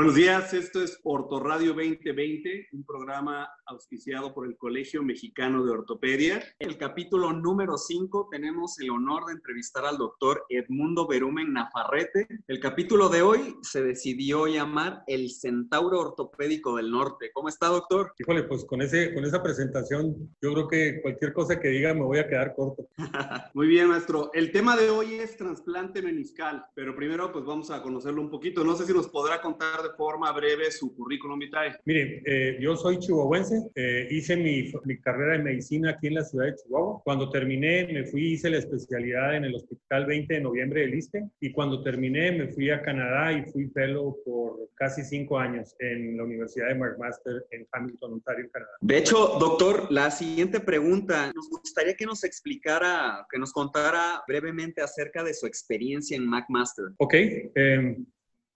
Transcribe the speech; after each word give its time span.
Buenos 0.00 0.14
días, 0.14 0.54
esto 0.54 0.82
es 0.82 0.98
Ortoradio 1.04 1.74
2020, 1.74 2.68
un 2.72 2.84
programa 2.84 3.50
auspiciado 3.66 4.32
por 4.32 4.46
el 4.46 4.56
Colegio 4.56 5.02
Mexicano 5.02 5.62
de 5.62 5.72
Ortopedia. 5.72 6.42
El 6.58 6.78
capítulo 6.78 7.34
número 7.34 7.76
5 7.76 8.28
tenemos 8.30 8.80
el 8.80 8.88
honor 8.88 9.26
de 9.26 9.34
entrevistar 9.34 9.84
al 9.84 9.98
doctor 9.98 10.46
Edmundo 10.48 11.06
Berumen 11.06 11.52
Nafarrete. 11.52 12.26
El 12.48 12.60
capítulo 12.60 13.10
de 13.10 13.20
hoy 13.20 13.56
se 13.60 13.82
decidió 13.82 14.46
llamar 14.46 15.04
El 15.06 15.30
Centauro 15.30 16.00
Ortopédico 16.00 16.76
del 16.76 16.90
Norte. 16.90 17.30
¿Cómo 17.34 17.50
está, 17.50 17.66
doctor? 17.66 18.14
Híjole, 18.18 18.44
pues 18.44 18.64
con, 18.64 18.80
ese, 18.80 19.12
con 19.12 19.24
esa 19.24 19.42
presentación 19.42 20.34
yo 20.40 20.54
creo 20.54 20.66
que 20.66 21.02
cualquier 21.02 21.34
cosa 21.34 21.60
que 21.60 21.68
diga 21.68 21.92
me 21.92 22.04
voy 22.04 22.20
a 22.20 22.26
quedar 22.26 22.54
corto. 22.54 22.88
Muy 23.52 23.66
bien, 23.66 23.88
maestro. 23.88 24.30
El 24.32 24.50
tema 24.50 24.78
de 24.78 24.88
hoy 24.88 25.16
es 25.16 25.36
trasplante 25.36 26.00
meniscal, 26.00 26.64
pero 26.74 26.96
primero 26.96 27.30
pues 27.30 27.44
vamos 27.44 27.70
a 27.70 27.82
conocerlo 27.82 28.22
un 28.22 28.30
poquito. 28.30 28.64
No 28.64 28.74
sé 28.74 28.86
si 28.86 28.94
nos 28.94 29.06
podrá 29.06 29.42
contar 29.42 29.82
de 29.82 29.89
forma 29.96 30.32
breve 30.32 30.70
su 30.70 30.94
currículum 30.94 31.38
vitae. 31.38 31.76
Mire, 31.84 32.22
eh, 32.24 32.58
yo 32.60 32.76
soy 32.76 32.98
chihuahuense, 32.98 33.70
eh, 33.74 34.08
hice 34.10 34.36
mi, 34.36 34.72
mi, 34.84 35.00
carrera 35.00 35.32
de 35.38 35.44
medicina 35.44 35.90
aquí 35.90 36.08
en 36.08 36.14
la 36.14 36.24
ciudad 36.24 36.46
de 36.46 36.56
Chihuahua. 36.56 37.00
Cuando 37.04 37.30
terminé, 37.30 37.86
me 37.86 38.04
fui, 38.04 38.32
hice 38.32 38.50
la 38.50 38.58
especialidad 38.58 39.36
en 39.36 39.44
el 39.44 39.54
Hospital 39.54 40.06
20 40.06 40.34
de 40.34 40.40
Noviembre 40.40 40.80
del 40.82 40.94
ISTE 40.94 41.28
y 41.40 41.52
cuando 41.52 41.82
terminé 41.82 42.32
me 42.32 42.48
fui 42.48 42.70
a 42.70 42.82
Canadá 42.82 43.32
y 43.32 43.50
fui 43.50 43.68
fellow 43.68 44.16
por 44.24 44.68
casi 44.74 45.04
cinco 45.04 45.38
años 45.38 45.74
en 45.78 46.16
la 46.16 46.24
Universidad 46.24 46.68
de 46.68 46.74
McMaster 46.74 47.44
en 47.50 47.66
Hamilton, 47.72 48.14
Ontario, 48.14 48.48
Canadá. 48.52 48.72
De 48.80 48.98
hecho, 48.98 49.36
doctor, 49.38 49.90
la 49.90 50.10
siguiente 50.10 50.60
pregunta, 50.60 51.32
nos 51.34 51.48
gustaría 51.48 51.94
que 51.94 52.06
nos 52.06 52.24
explicara, 52.24 53.26
que 53.30 53.38
nos 53.38 53.52
contara 53.52 54.22
brevemente 54.26 54.82
acerca 54.82 55.22
de 55.22 55.34
su 55.34 55.46
experiencia 55.46 56.16
en 56.16 56.26
McMaster. 56.26 56.86
Ok, 56.98 57.14
eh, 57.14 57.96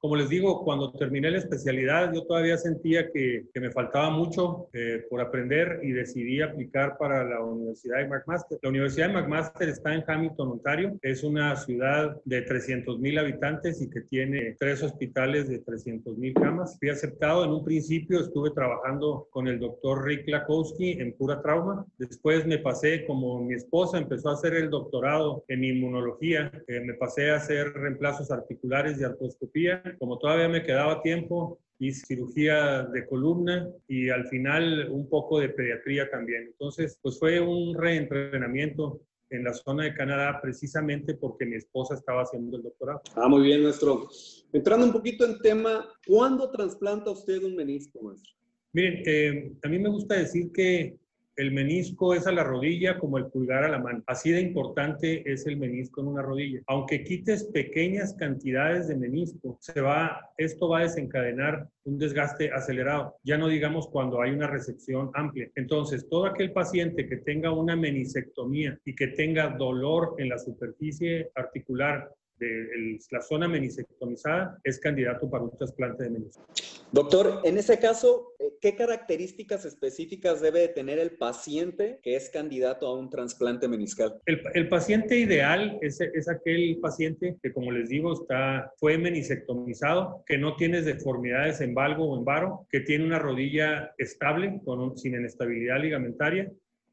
como 0.05 0.17
les 0.17 0.29
digo, 0.29 0.63
cuando 0.65 0.93
terminé 0.93 1.31
la 1.31 1.39
especialidad, 1.39 2.13
yo 2.13 2.27
todavía 2.27 2.59
sentía 2.59 3.11
que, 3.11 3.47
que 3.55 3.59
me 3.59 3.71
faltaba 3.71 4.11
mucho 4.11 4.69
eh, 4.75 5.03
por 5.09 5.23
aprender 5.23 5.81
y 5.83 5.93
decidí 5.93 6.43
aplicar 6.43 6.99
para 6.99 7.25
la 7.25 7.43
Universidad 7.43 8.01
de 8.01 8.09
McMaster. 8.09 8.59
La 8.61 8.69
Universidad 8.69 9.07
de 9.07 9.15
McMaster 9.15 9.67
está 9.71 9.95
en 9.95 10.05
Hamilton, 10.07 10.51
Ontario. 10.51 10.99
Es 11.01 11.25
una 11.25 11.57
ciudad 11.57 12.21
de 12.27 12.43
300 12.43 12.99
mil 12.99 13.17
habitantes 13.19 13.81
y 13.81 13.89
que 13.89 14.03
tiene 14.03 14.55
tres 14.61 14.83
hospitales 14.83 15.49
de 15.49 15.61
300 15.61 16.19
mil 16.19 16.35
camas. 16.35 16.77
Fui 16.79 16.91
aceptado. 16.91 17.43
En 17.47 17.53
un 17.53 17.65
principio 17.65 18.21
estuve 18.21 18.51
trabajando 18.51 19.27
con 19.31 19.49
el 19.49 19.59
doctor 19.59 20.05
Rick 20.05 20.29
Lakowski 20.29 21.01
en 21.01 21.15
pura 21.15 21.41
trauma. 21.41 21.87
Después 21.97 22.47
me 22.47 22.59
pasé, 22.59 23.07
como 23.07 23.43
mi 23.43 23.55
esposa 23.55 23.97
empezó 23.97 24.29
a 24.29 24.35
hacer 24.35 24.53
el 24.53 24.69
doctorado 24.69 25.45
en 25.49 25.65
inmunología, 25.65 26.53
eh, 26.69 26.81
me 26.81 26.93
pasé 26.93 27.31
a 27.31 27.37
hacer 27.37 27.73
reemplazos 27.73 28.31
articulares 28.31 29.01
y 29.01 29.05
artroscopía 29.05 29.83
como 29.99 30.19
todavía 30.19 30.49
me 30.49 30.63
quedaba 30.63 31.03
tiempo, 31.03 31.59
hice 31.79 32.07
cirugía 32.07 32.83
de 32.85 33.07
columna 33.07 33.69
y 33.89 34.09
al 34.09 34.27
final 34.27 34.89
un 34.91 35.09
poco 35.09 35.41
de 35.41 35.49
pediatría 35.51 36.11
también. 36.11 36.45
Entonces, 36.47 36.99
pues 37.03 37.19
fue 37.19 37.41
un 37.41 37.77
reentrenamiento 37.77 39.01
en 39.31 39.45
la 39.45 39.53
zona 39.53 39.85
de 39.85 39.95
Canadá 39.95 40.39
precisamente 40.41 41.15
porque 41.15 41.47
mi 41.47 41.57
esposa 41.57 41.95
estaba 41.95 42.23
haciendo 42.23 42.57
el 42.57 42.63
doctorado. 42.63 43.03
Ah, 43.17 43.29
muy 43.29 43.43
bien, 43.43 43.63
maestro. 43.63 44.09
Entrando 44.53 44.87
un 44.87 44.93
poquito 44.93 45.25
en 45.25 45.39
tema, 45.41 45.89
¿cuándo 46.07 46.51
trasplanta 46.51 47.11
usted 47.11 47.43
un 47.43 47.57
menisco, 47.57 48.03
maestro? 48.03 48.33
Miren, 48.73 49.03
eh, 49.07 49.53
a 49.63 49.69
mí 49.69 49.79
me 49.79 49.89
gusta 49.89 50.17
decir 50.17 50.51
que 50.53 50.99
el 51.37 51.53
menisco 51.53 52.15
es 52.15 52.27
a 52.27 52.33
la 52.33 52.45
rodilla 52.45 52.99
como 52.99 53.19
el 53.19 53.27
pulgar 53.27 53.65
a 53.65 53.69
la 53.69 53.79
mano. 53.79 54.03
Así 54.07 54.31
de 54.31 54.41
importante 54.41 55.31
es 55.31 55.47
el 55.47 55.57
menisco 55.57 56.01
en 56.01 56.09
una 56.09 56.23
rodilla. 56.23 56.61
Aunque 56.67 57.05
quites 57.05 57.45
pequeñas 57.45 58.15
cantidades 58.15 58.89
de 58.89 58.97
menisco, 58.97 59.59
se 59.61 59.81
va, 59.81 60.31
esto 60.37 60.69
va 60.69 60.81
a 60.81 60.83
desencadenar 60.83 61.69
un 61.85 61.99
desgaste 61.99 62.53
acelerado. 62.53 63.17
Ya 63.25 63.37
no 63.37 63.49
digamos 63.49 63.89
cuando 63.89 64.23
hay 64.23 64.31
una 64.31 64.47
recepción 64.47 65.11
amplia. 65.15 65.51
Entonces, 65.55 66.09
todo 66.09 66.27
aquel 66.27 66.53
paciente 66.53 67.07
que 67.09 67.17
tenga 67.19 67.53
una 67.53 67.77
menisectomía 67.77 68.79
y 68.85 68.95
que 68.95 69.09
tenga 69.09 69.51
dolor 69.51 70.15
en 70.19 70.29
la 70.29 70.39
superficie 70.39 71.31
articular 71.35 72.11
de 72.39 72.99
la 73.11 73.21
zona 73.21 73.49
menisectomizada 73.49 74.59
es 74.65 74.79
candidato 74.79 75.29
para 75.31 75.45
un 75.45 75.57
trasplante 75.57 76.05
de 76.05 76.11
menisco. 76.11 76.45
Doctor, 76.93 77.41
en 77.45 77.59
ese 77.59 77.79
caso, 77.79 78.35
eh, 78.39 78.53
¿qué 78.61 78.77
características 78.77 79.65
específicas 79.65 80.41
debe 80.41 80.69
tener 80.69 80.99
el 80.99 81.17
paciente 81.17 81.99
que 82.03 82.15
es 82.15 82.31
candidato 82.31 82.87
a 82.87 82.97
un 82.97 83.11
trasplante 83.11 83.67
meniscal? 83.67 84.21
El, 84.27 84.41
el 84.55 84.69
paciente 84.69 85.19
ideal 85.19 85.79
es, 85.81 86.01
es, 86.01 86.29
aquel 86.29 86.79
paciente 86.81 87.37
que, 87.43 87.53
como 87.53 87.73
les 87.73 87.89
digo, 87.89 88.13
está, 88.13 88.73
fue 88.77 88.97
menisectomizado, 88.97 90.23
que 90.27 90.39
no 90.39 90.55
tiene 90.57 90.83
deformidades 90.83 91.61
en 91.61 91.75
valgo 91.75 92.11
o 92.11 92.19
en 92.19 92.25
varo, 92.25 92.67
que 92.71 92.81
tiene 92.81 93.05
una 93.05 93.19
rodilla 93.19 93.93
estable, 93.99 94.61
con, 94.65 94.97
sin 94.97 95.15
inestabilidad 95.15 95.81
ligamentaria, 95.81 96.51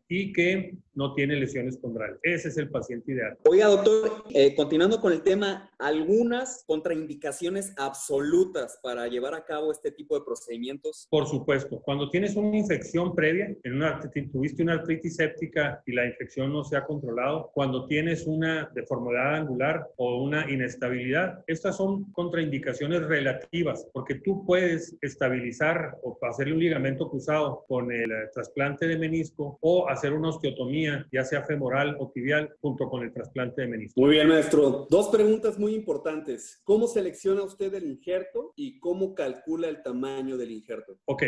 y 0.07 0.33
que 0.33 0.75
no 0.93 1.13
tiene 1.13 1.35
lesiones 1.35 1.77
condrales. 1.77 2.19
Ese 2.23 2.49
es 2.49 2.57
el 2.57 2.69
paciente 2.69 3.13
ideal. 3.13 3.37
Oiga, 3.47 3.67
doctor, 3.67 4.23
eh, 4.33 4.55
continuando 4.55 4.99
con 4.99 5.13
el 5.13 5.21
tema, 5.21 5.71
algunas 5.79 6.63
contraindicaciones 6.67 7.73
absolutas 7.77 8.79
para 8.83 9.07
llevar 9.07 9.33
a 9.33 9.45
cabo 9.45 9.71
este 9.71 9.91
tipo 9.91 10.17
de 10.17 10.25
procedimientos. 10.25 11.07
Por 11.09 11.27
supuesto, 11.27 11.81
cuando 11.81 12.09
tienes 12.09 12.35
una 12.35 12.57
infección 12.57 13.15
previa, 13.15 13.55
en 13.63 13.75
una, 13.75 13.99
tuviste 14.31 14.63
una 14.63 14.73
artritis 14.73 15.15
séptica 15.15 15.81
y 15.85 15.93
la 15.93 16.05
infección 16.05 16.51
no 16.51 16.63
se 16.63 16.77
ha 16.77 16.85
controlado, 16.85 17.51
cuando 17.53 17.87
tienes 17.87 18.27
una 18.27 18.69
deformidad 18.75 19.35
angular 19.35 19.87
o 19.95 20.23
una 20.23 20.49
inestabilidad, 20.51 21.43
estas 21.47 21.77
son 21.77 22.11
contraindicaciones 22.11 23.01
relativas, 23.03 23.87
porque 23.93 24.15
tú 24.15 24.45
puedes 24.45 24.95
estabilizar 25.01 25.97
o 26.03 26.17
hacerle 26.23 26.53
un 26.53 26.59
ligamento 26.59 27.09
cruzado 27.09 27.63
con 27.67 27.91
el 27.91 28.11
trasplante 28.33 28.87
de 28.87 28.97
menisco 28.97 29.57
o 29.61 29.87
hacer 29.87 30.01
hacer 30.01 30.13
una 30.13 30.29
osteotomía, 30.29 30.80
ya 31.11 31.23
sea 31.23 31.43
femoral 31.43 31.95
o 31.99 32.11
tibial, 32.11 32.53
junto 32.61 32.89
con 32.89 33.03
el 33.03 33.13
trasplante 33.13 33.61
de 33.61 33.67
menisco. 33.67 34.01
Muy 34.01 34.11
bien, 34.11 34.27
maestro. 34.27 34.87
Dos 34.89 35.09
preguntas 35.09 35.57
muy 35.57 35.73
importantes. 35.73 36.61
¿Cómo 36.63 36.87
selecciona 36.87 37.43
usted 37.43 37.73
el 37.73 37.85
injerto 37.85 38.53
y 38.55 38.79
cómo 38.79 39.13
calcula 39.13 39.67
el 39.67 39.81
tamaño 39.81 40.37
del 40.37 40.51
injerto? 40.51 40.97
Ok, 41.05 41.23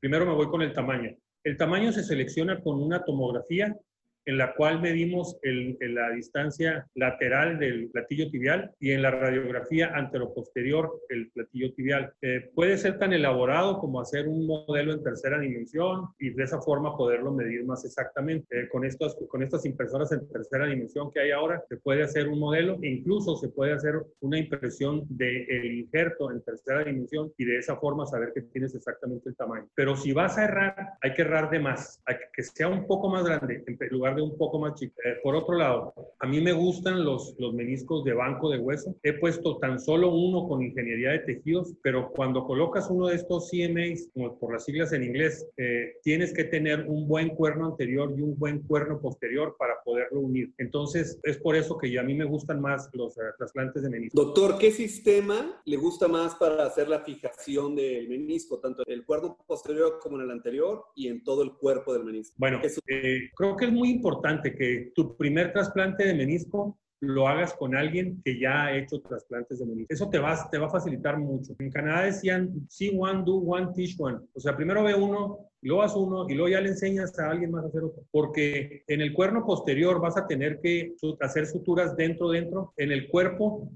primero 0.00 0.26
me 0.26 0.34
voy 0.34 0.48
con 0.48 0.62
el 0.62 0.72
tamaño. 0.72 1.16
El 1.44 1.56
tamaño 1.56 1.92
se 1.92 2.02
selecciona 2.02 2.60
con 2.60 2.82
una 2.82 3.04
tomografía 3.04 3.74
en 4.28 4.36
la 4.36 4.54
cual 4.54 4.82
medimos 4.82 5.38
el, 5.40 5.78
la 5.80 6.10
distancia 6.10 6.86
lateral 6.94 7.58
del 7.58 7.88
platillo 7.90 8.30
tibial 8.30 8.70
y 8.78 8.90
en 8.90 9.00
la 9.00 9.10
radiografía 9.10 9.90
anteroposterior 9.94 11.00
el 11.08 11.30
platillo 11.30 11.72
tibial. 11.72 12.12
Eh, 12.20 12.50
puede 12.54 12.76
ser 12.76 12.98
tan 12.98 13.14
elaborado 13.14 13.78
como 13.78 14.02
hacer 14.02 14.28
un 14.28 14.46
modelo 14.46 14.92
en 14.92 15.02
tercera 15.02 15.40
dimensión 15.40 16.08
y 16.18 16.28
de 16.28 16.44
esa 16.44 16.60
forma 16.60 16.94
poderlo 16.94 17.32
medir 17.32 17.64
más 17.64 17.86
exactamente. 17.86 18.46
Eh, 18.50 18.68
con, 18.68 18.84
estas, 18.84 19.16
con 19.30 19.42
estas 19.42 19.64
impresoras 19.64 20.12
en 20.12 20.28
tercera 20.28 20.66
dimensión 20.66 21.10
que 21.10 21.20
hay 21.20 21.30
ahora, 21.30 21.64
se 21.66 21.78
puede 21.78 22.02
hacer 22.02 22.28
un 22.28 22.38
modelo 22.38 22.76
e 22.82 22.88
incluso 22.88 23.34
se 23.38 23.48
puede 23.48 23.72
hacer 23.72 23.94
una 24.20 24.38
impresión 24.38 25.06
del 25.08 25.46
de 25.48 25.66
injerto 25.78 26.30
en 26.30 26.42
tercera 26.42 26.84
dimensión 26.84 27.32
y 27.38 27.46
de 27.46 27.56
esa 27.56 27.76
forma 27.76 28.04
saber 28.04 28.32
que 28.34 28.42
tienes 28.42 28.74
exactamente 28.74 29.30
el 29.30 29.36
tamaño. 29.36 29.66
Pero 29.74 29.96
si 29.96 30.12
vas 30.12 30.36
a 30.36 30.44
errar, 30.44 30.76
hay 31.00 31.14
que 31.14 31.22
errar 31.22 31.48
de 31.48 31.60
más, 31.60 32.02
hay 32.04 32.16
que 32.30 32.42
sea 32.42 32.68
un 32.68 32.86
poco 32.86 33.08
más 33.08 33.24
grande 33.24 33.64
en 33.66 33.78
lugar 33.90 34.17
un 34.22 34.36
poco 34.36 34.58
más 34.58 34.74
chica. 34.74 34.94
Eh, 35.04 35.16
por 35.22 35.34
otro 35.34 35.56
lado, 35.56 35.94
a 36.18 36.26
mí 36.26 36.40
me 36.40 36.52
gustan 36.52 37.04
los, 37.04 37.34
los 37.38 37.54
meniscos 37.54 38.04
de 38.04 38.14
banco 38.14 38.50
de 38.50 38.58
hueso. 38.58 38.94
He 39.02 39.14
puesto 39.14 39.58
tan 39.58 39.80
solo 39.80 40.10
uno 40.14 40.48
con 40.48 40.62
ingeniería 40.62 41.10
de 41.10 41.20
tejidos, 41.20 41.74
pero 41.82 42.10
cuando 42.10 42.44
colocas 42.44 42.88
uno 42.90 43.08
de 43.08 43.16
estos 43.16 43.50
CMAs, 43.50 44.08
como 44.12 44.38
por 44.38 44.52
las 44.52 44.64
siglas 44.64 44.92
en 44.92 45.04
inglés, 45.04 45.46
eh, 45.56 45.94
tienes 46.02 46.32
que 46.32 46.44
tener 46.44 46.86
un 46.88 47.06
buen 47.08 47.30
cuerno 47.30 47.66
anterior 47.66 48.12
y 48.16 48.22
un 48.22 48.38
buen 48.38 48.60
cuerno 48.62 49.00
posterior 49.00 49.56
para 49.58 49.74
poderlo 49.84 50.20
unir. 50.20 50.52
Entonces, 50.58 51.18
es 51.22 51.38
por 51.38 51.56
eso 51.56 51.78
que 51.78 51.98
a 51.98 52.02
mí 52.02 52.14
me 52.14 52.24
gustan 52.24 52.60
más 52.60 52.88
los 52.92 53.16
uh, 53.16 53.20
trasplantes 53.38 53.82
de 53.82 53.90
menisco. 53.90 54.22
Doctor, 54.22 54.58
¿qué 54.58 54.70
sistema 54.70 55.60
le 55.64 55.76
gusta 55.76 56.08
más 56.08 56.34
para 56.34 56.66
hacer 56.66 56.88
la 56.88 57.00
fijación 57.00 57.76
del 57.76 58.08
menisco, 58.08 58.58
tanto 58.58 58.82
en 58.86 58.92
el 58.92 59.04
cuerno 59.04 59.36
posterior 59.46 59.98
como 60.00 60.16
en 60.16 60.22
el 60.24 60.30
anterior 60.30 60.84
y 60.94 61.08
en 61.08 61.22
todo 61.22 61.42
el 61.42 61.52
cuerpo 61.52 61.92
del 61.92 62.04
menisco? 62.04 62.34
Bueno, 62.38 62.60
eh, 62.86 63.30
creo 63.34 63.56
que 63.56 63.66
es 63.66 63.72
muy 63.72 63.90
importante 63.90 64.07
importante 64.08 64.54
que 64.54 64.92
tu 64.94 65.16
primer 65.16 65.52
trasplante 65.52 66.04
de 66.04 66.14
menisco 66.14 66.78
lo 67.00 67.28
hagas 67.28 67.52
con 67.52 67.76
alguien 67.76 68.20
que 68.24 68.40
ya 68.40 68.64
ha 68.64 68.76
hecho 68.76 69.00
trasplantes 69.00 69.58
de 69.58 69.66
menisco. 69.66 69.94
Eso 69.94 70.08
te 70.08 70.18
va, 70.18 70.48
te 70.50 70.58
va 70.58 70.66
a 70.66 70.70
facilitar 70.70 71.16
mucho. 71.18 71.54
En 71.58 71.70
Canadá 71.70 72.06
decían, 72.06 72.66
see 72.68 72.90
one, 72.98 73.22
do 73.24 73.36
one, 73.36 73.68
teach 73.74 73.94
one. 73.98 74.18
O 74.34 74.40
sea, 74.40 74.56
primero 74.56 74.82
ve 74.82 74.94
uno, 74.94 75.38
y 75.60 75.68
luego 75.68 75.82
haz 75.82 75.94
uno, 75.94 76.28
y 76.28 76.34
luego 76.34 76.48
ya 76.48 76.60
le 76.60 76.70
enseñas 76.70 77.16
a 77.18 77.30
alguien 77.30 77.52
más 77.52 77.64
a 77.64 77.68
hacer 77.68 77.84
otro. 77.84 78.02
Porque 78.10 78.82
en 78.88 79.00
el 79.00 79.12
cuerno 79.12 79.44
posterior 79.44 80.00
vas 80.00 80.16
a 80.16 80.26
tener 80.26 80.60
que 80.60 80.96
hacer 81.20 81.46
suturas 81.46 81.94
dentro, 81.96 82.30
dentro. 82.30 82.72
En 82.76 82.90
el 82.90 83.08
cuerpo 83.08 83.70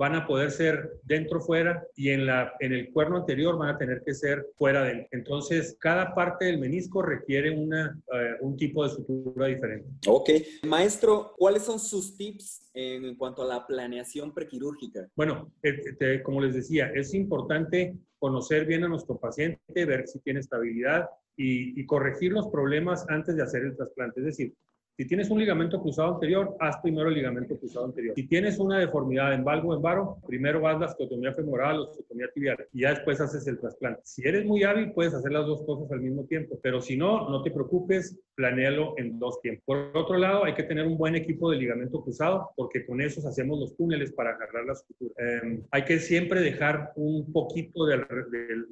van 0.00 0.14
a 0.14 0.26
poder 0.26 0.50
ser 0.50 0.98
dentro 1.02 1.42
fuera 1.42 1.86
y 1.94 2.08
en, 2.08 2.24
la, 2.24 2.54
en 2.60 2.72
el 2.72 2.90
cuerno 2.90 3.18
anterior 3.18 3.58
van 3.58 3.74
a 3.74 3.76
tener 3.76 4.02
que 4.02 4.14
ser 4.14 4.46
fuera 4.56 4.82
de 4.82 4.92
él. 4.92 5.06
Entonces, 5.10 5.76
cada 5.78 6.14
parte 6.14 6.46
del 6.46 6.58
menisco 6.58 7.02
requiere 7.02 7.50
una, 7.50 8.00
eh, 8.14 8.36
un 8.40 8.56
tipo 8.56 8.82
de 8.82 8.94
sutura 8.94 9.48
diferente. 9.48 9.90
Ok. 10.06 10.30
Maestro, 10.66 11.34
¿cuáles 11.36 11.64
son 11.64 11.78
sus 11.78 12.16
tips 12.16 12.70
en 12.72 13.14
cuanto 13.16 13.42
a 13.42 13.46
la 13.46 13.66
planeación 13.66 14.32
prequirúrgica? 14.32 15.06
Bueno, 15.14 15.52
eh, 15.62 16.22
como 16.22 16.40
les 16.40 16.54
decía, 16.54 16.90
es 16.94 17.12
importante 17.12 17.94
conocer 18.18 18.64
bien 18.64 18.84
a 18.84 18.88
nuestro 18.88 19.18
paciente, 19.18 19.84
ver 19.84 20.08
si 20.08 20.18
tiene 20.20 20.40
estabilidad 20.40 21.10
y, 21.36 21.78
y 21.78 21.84
corregir 21.84 22.32
los 22.32 22.48
problemas 22.48 23.04
antes 23.10 23.36
de 23.36 23.42
hacer 23.42 23.64
el 23.64 23.76
trasplante. 23.76 24.20
Es 24.20 24.26
decir, 24.26 24.54
si 25.00 25.06
tienes 25.06 25.30
un 25.30 25.38
ligamento 25.38 25.80
cruzado 25.80 26.12
anterior, 26.12 26.54
haz 26.60 26.76
primero 26.82 27.08
el 27.08 27.14
ligamento 27.14 27.58
cruzado 27.58 27.86
anterior. 27.86 28.14
Si 28.14 28.26
tienes 28.26 28.58
una 28.58 28.78
deformidad 28.78 29.32
en 29.32 29.42
valgo 29.42 29.74
en 29.74 29.80
varo, 29.80 30.18
primero 30.26 30.68
haz 30.68 30.78
la 30.78 30.88
osteotomía 30.88 31.32
femoral 31.32 31.78
o 31.78 31.82
osteotomía 31.84 32.26
tibial 32.34 32.58
y 32.74 32.82
ya 32.82 32.90
después 32.90 33.18
haces 33.18 33.46
el 33.46 33.58
trasplante. 33.58 34.02
Si 34.04 34.28
eres 34.28 34.44
muy 34.44 34.62
hábil, 34.62 34.92
puedes 34.92 35.14
hacer 35.14 35.32
las 35.32 35.46
dos 35.46 35.62
cosas 35.62 35.90
al 35.90 36.02
mismo 36.02 36.24
tiempo, 36.26 36.58
pero 36.62 36.82
si 36.82 36.98
no, 36.98 37.30
no 37.30 37.42
te 37.42 37.50
preocupes, 37.50 38.20
planéalo 38.34 38.92
en 38.98 39.18
dos 39.18 39.40
tiempos. 39.40 39.64
Por 39.64 39.90
otro 39.94 40.18
lado, 40.18 40.44
hay 40.44 40.52
que 40.52 40.64
tener 40.64 40.86
un 40.86 40.98
buen 40.98 41.14
equipo 41.14 41.50
de 41.50 41.56
ligamento 41.56 42.02
cruzado 42.02 42.50
porque 42.54 42.84
con 42.84 43.00
esos 43.00 43.24
hacemos 43.24 43.58
los 43.58 43.74
túneles 43.76 44.12
para 44.12 44.32
agarrar 44.32 44.66
la 44.66 44.74
sutura. 44.74 45.14
Em, 45.16 45.62
hay 45.70 45.84
que 45.86 45.98
siempre 45.98 46.42
dejar 46.42 46.92
un 46.96 47.32
poquito 47.32 47.86
del, 47.86 48.04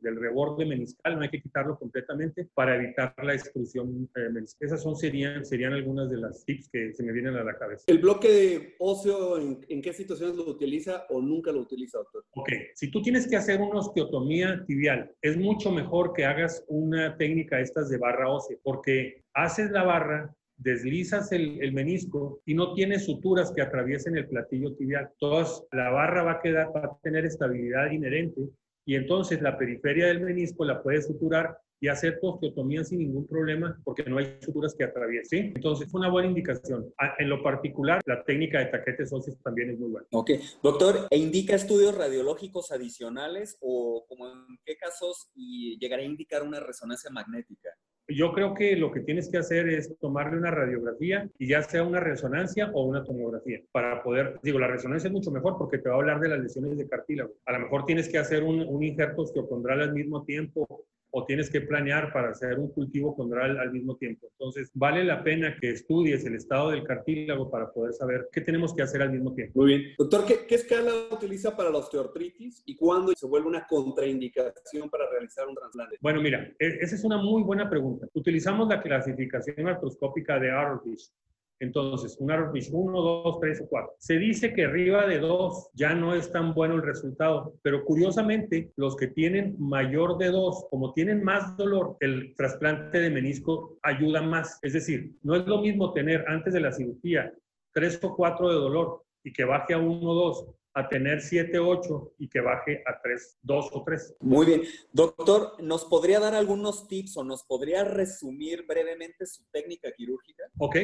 del, 0.03 0.17
reborde 0.17 0.67
meniscal, 0.67 1.17
no 1.17 1.23
hay 1.23 1.31
que 1.31 1.41
quitarlo 1.41 1.79
completamente 1.79 2.49
para 2.53 2.77
evitar 2.77 3.15
la 3.23 3.33
exclusión 3.33 4.11
eh, 4.15 4.29
meniscal. 4.31 4.67
Esas 4.67 4.83
son, 4.83 4.95
serían, 4.95 5.47
serían 5.47 5.73
algunas 5.73 6.11
de 6.11 6.18
las 6.19 6.45
tips 6.45 6.69
que 6.71 6.93
se 6.93 7.03
me 7.03 7.13
vienen 7.13 7.37
a 7.37 7.45
la 7.45 7.57
cabeza. 7.57 7.85
¿El 7.87 7.99
bloque 7.99 8.75
óseo 8.79 9.39
en, 9.39 9.83
qué 9.83 9.93
situaciones 9.93 10.37
lo 10.37 10.47
utiliza 10.49 11.07
o 11.11 11.21
nunca 11.21 11.53
lo 11.53 11.61
utiliza, 11.61 11.99
doctor? 11.99 12.25
Ok, 12.33 12.49
si 12.75 12.91
tú 12.91 13.03
tienes 13.03 13.29
que 13.29 13.37
hacer 13.37 13.61
una 13.61 13.81
osteotomía 13.81 14.65
tibial, 14.67 15.11
es 15.23 15.37
mucho 15.37 15.71
mejor 15.71 16.13
que 16.13 16.25
hagas 16.25 16.65
una 16.69 17.17
técnica 17.17 17.61
estas 17.61 17.89
de 17.89 17.99
barra 17.99 18.31
ósea, 18.31 18.57
porque 18.63 19.23
haces 19.35 19.71
la 19.71 19.85
barra, 19.85 20.35
deslizas 20.57 21.31
el, 21.33 21.63
el, 21.63 21.73
menisco 21.73 22.43
y 22.45 22.55
no 22.55 22.75
tienes 22.75 23.05
suturas 23.05 23.53
que 23.53 23.63
atraviesen 23.63 24.17
el 24.17 24.29
platillo 24.29 24.75
tibial. 24.75 25.09
Entonces, 25.13 25.65
la 25.73 25.91
barra 25.91 26.25
va 26.25 26.33
a, 26.33 26.41
quedar, 26.41 26.75
va 26.75 26.81
a 26.81 26.99
tener 27.03 27.25
estabilidad 27.25 27.91
inherente 27.93 28.43
y 28.85 28.95
entonces 28.95 29.43
la 29.43 29.59
periferia 29.59 30.07
del 30.07 30.21
menisco 30.21 30.65
la 30.65 30.83
puedes 30.83 31.07
suturar 31.07 31.59
y 31.81 31.89
hacer 31.89 32.19
osteotomía 32.23 32.85
sin 32.85 32.99
ningún 32.99 33.27
problema 33.27 33.79
porque 33.85 34.05
no 34.05 34.19
hay 34.19 34.39
suturas 34.41 34.75
que 34.75 34.85
atraviesen. 34.85 35.53
Entonces, 35.55 35.91
fue 35.91 36.01
una 36.01 36.11
buena 36.11 36.29
indicación. 36.29 36.93
En 37.19 37.29
lo 37.29 37.43
particular, 37.43 38.01
la 38.07 38.23
técnica 38.25 38.59
de 38.59 38.67
taquetes 38.67 39.13
óseos 39.13 39.39
también 39.43 39.71
es 39.71 39.79
muy 39.79 39.91
buena. 39.91 40.07
Ok. 40.13 40.31
Doctor, 40.63 41.07
¿e 41.11 41.19
indica 41.19 41.55
estudios 41.55 41.97
radiológicos 41.97 42.71
adicionales 42.73 43.57
o 43.61 44.05
como 44.09 44.27
en 44.27 44.59
qué 44.65 44.77
casos 44.77 45.31
y 45.35 45.79
llegaría 45.79 46.07
a 46.07 46.11
indicar 46.11 46.43
una 46.43 46.61
resonancia 46.61 47.11
magnética? 47.11 47.71
Yo 48.11 48.33
creo 48.33 48.55
que 48.55 48.75
lo 48.75 48.91
que 48.91 49.01
tienes 49.01 49.31
que 49.31 49.37
hacer 49.37 49.69
es 49.69 49.95
tomarle 49.99 50.39
una 50.39 50.51
radiografía 50.51 51.29
y 51.39 51.49
ya 51.49 51.63
sea 51.63 51.83
una 51.83 52.01
resonancia 52.01 52.71
o 52.73 52.85
una 52.85 53.05
tomografía 53.05 53.61
para 53.71 54.03
poder, 54.03 54.41
digo, 54.43 54.59
la 54.59 54.67
resonancia 54.67 55.09
es 55.09 55.13
mucho 55.13 55.31
mejor 55.31 55.59
porque 55.59 55.77
te 55.77 55.91
va 55.91 55.97
a 55.97 55.99
hablar 55.99 56.19
de 56.19 56.31
las 56.31 56.41
lesiones 56.41 56.79
de 56.79 56.89
cartílago. 56.89 57.35
A 57.45 57.53
lo 57.53 57.61
mejor 57.61 57.85
tienes 57.85 58.09
que 58.09 58.17
hacer 58.17 58.45
un, 58.45 58.61
un 58.67 58.83
injerto 58.83 59.23
osteocondral 59.23 59.83
al 59.83 59.93
mismo 59.93 60.25
tiempo 60.25 60.87
o 61.11 61.25
tienes 61.25 61.51
que 61.51 61.61
planear 61.61 62.13
para 62.13 62.31
hacer 62.31 62.59
un 62.59 62.71
cultivo 62.73 63.15
condral 63.17 63.59
al 63.59 63.73
mismo 63.73 63.97
tiempo. 63.97 64.29
Entonces, 64.33 64.71
vale 64.75 65.05
la 65.05 65.23
pena 65.23 65.57
que 65.61 65.71
estudies 65.71 66.25
el 66.25 66.35
estado 66.35 66.71
del 66.71 66.85
cartílago 66.85 67.51
para 67.51 67.71
poder 67.73 67.95
saber 67.95 68.29
qué 68.33 68.41
tenemos 68.41 68.75
que 68.75 68.83
hacer 68.83 69.03
al 69.03 69.13
mismo 69.13 69.35
tiempo. 69.35 69.61
Muy 69.61 69.69
bien. 69.69 69.95
Doctor, 69.99 70.25
¿qué, 70.27 70.55
escala 70.55 70.93
utiliza 71.11 71.57
para 71.57 71.71
la 71.71 71.79
osteoartritis 71.79 72.63
y 72.67 72.77
cuándo 72.77 73.13
se 73.15 73.27
vuelve 73.27 73.49
una 73.49 73.67
contraindicación 73.67 74.91
para 74.91 75.09
realizar 75.11 75.47
un 75.49 75.55
trasplante? 75.55 75.97
Bueno, 76.01 76.21
mira, 76.21 76.53
e, 76.59 76.79
esa 76.81 76.95
es 76.95 77.05
una 77.05 77.17
muy 77.17 77.43
buena 77.43 77.69
pregunta. 77.71 78.07
Utilizamos 78.13 78.69
la 78.69 78.83
clasificación 78.83 79.67
artroscópica 79.67 80.39
de 80.39 80.51
Arrovish 80.51 81.11
entonces, 81.61 82.17
un 82.21 82.31
Arrowfish 82.31 82.71
1, 82.73 83.03
2, 83.03 83.41
3 83.41 83.61
o 83.63 83.69
4. 83.69 83.95
Se 83.99 84.17
dice 84.17 84.53
que 84.55 84.65
arriba 84.65 85.07
de 85.07 85.19
2 85.19 85.71
ya 85.75 85.95
no 85.95 86.15
es 86.15 86.31
tan 86.31 86.55
bueno 86.55 86.75
el 86.75 86.83
resultado, 86.83 87.55
pero 87.63 87.85
curiosamente, 87.85 88.73
los 88.77 88.97
que 88.97 89.09
tienen 89.09 89.57
mayor 89.59 90.19
de 90.19 90.31
2, 90.31 90.67
como 90.71 90.93
tienen 90.93 91.23
más 91.25 91.57
dolor, 91.57 91.97
el 92.01 92.35
trasplante 92.37 93.01
de 93.01 93.11
menisco 93.11 93.79
ayuda 93.83 94.23
más. 94.23 94.59
Es 94.63 94.73
decir, 94.73 95.13
no 95.23 95.35
es 95.35 95.47
lo 95.47 95.61
mismo 95.61 95.93
tener 95.93 96.25
antes 96.29 96.55
de 96.55 96.61
la 96.61 96.73
cirugía 96.73 97.33
3 97.75 98.01
o 98.05 98.15
4 98.15 98.49
de 98.49 98.55
dolor 98.55 99.03
y 99.25 99.33
que 99.33 99.45
baje 99.45 99.75
a 99.75 99.79
1 99.79 100.09
o 100.09 100.15
2 100.15 100.58
a 100.79 100.89
tener 100.89 101.21
7, 101.21 101.59
8 101.59 102.15
y 102.19 102.29
que 102.29 102.41
baje 102.41 102.83
a 102.87 103.01
3, 103.03 103.39
2 103.43 103.71
o 103.73 103.85
3. 103.85 104.17
Muy 104.21 104.47
bien. 104.47 104.63
Doctor, 104.93 105.61
¿nos 105.61 105.85
podría 105.85 106.21
dar 106.21 106.35
algunos 106.35 106.87
tips 106.87 107.17
o 107.17 107.25
nos 107.25 107.43
podría 107.43 107.85
resumir 107.85 108.65
brevemente 108.67 109.27
su 109.27 109.43
técnica 109.51 109.91
quirúrgica? 109.97 110.45
Ok. 110.59 110.77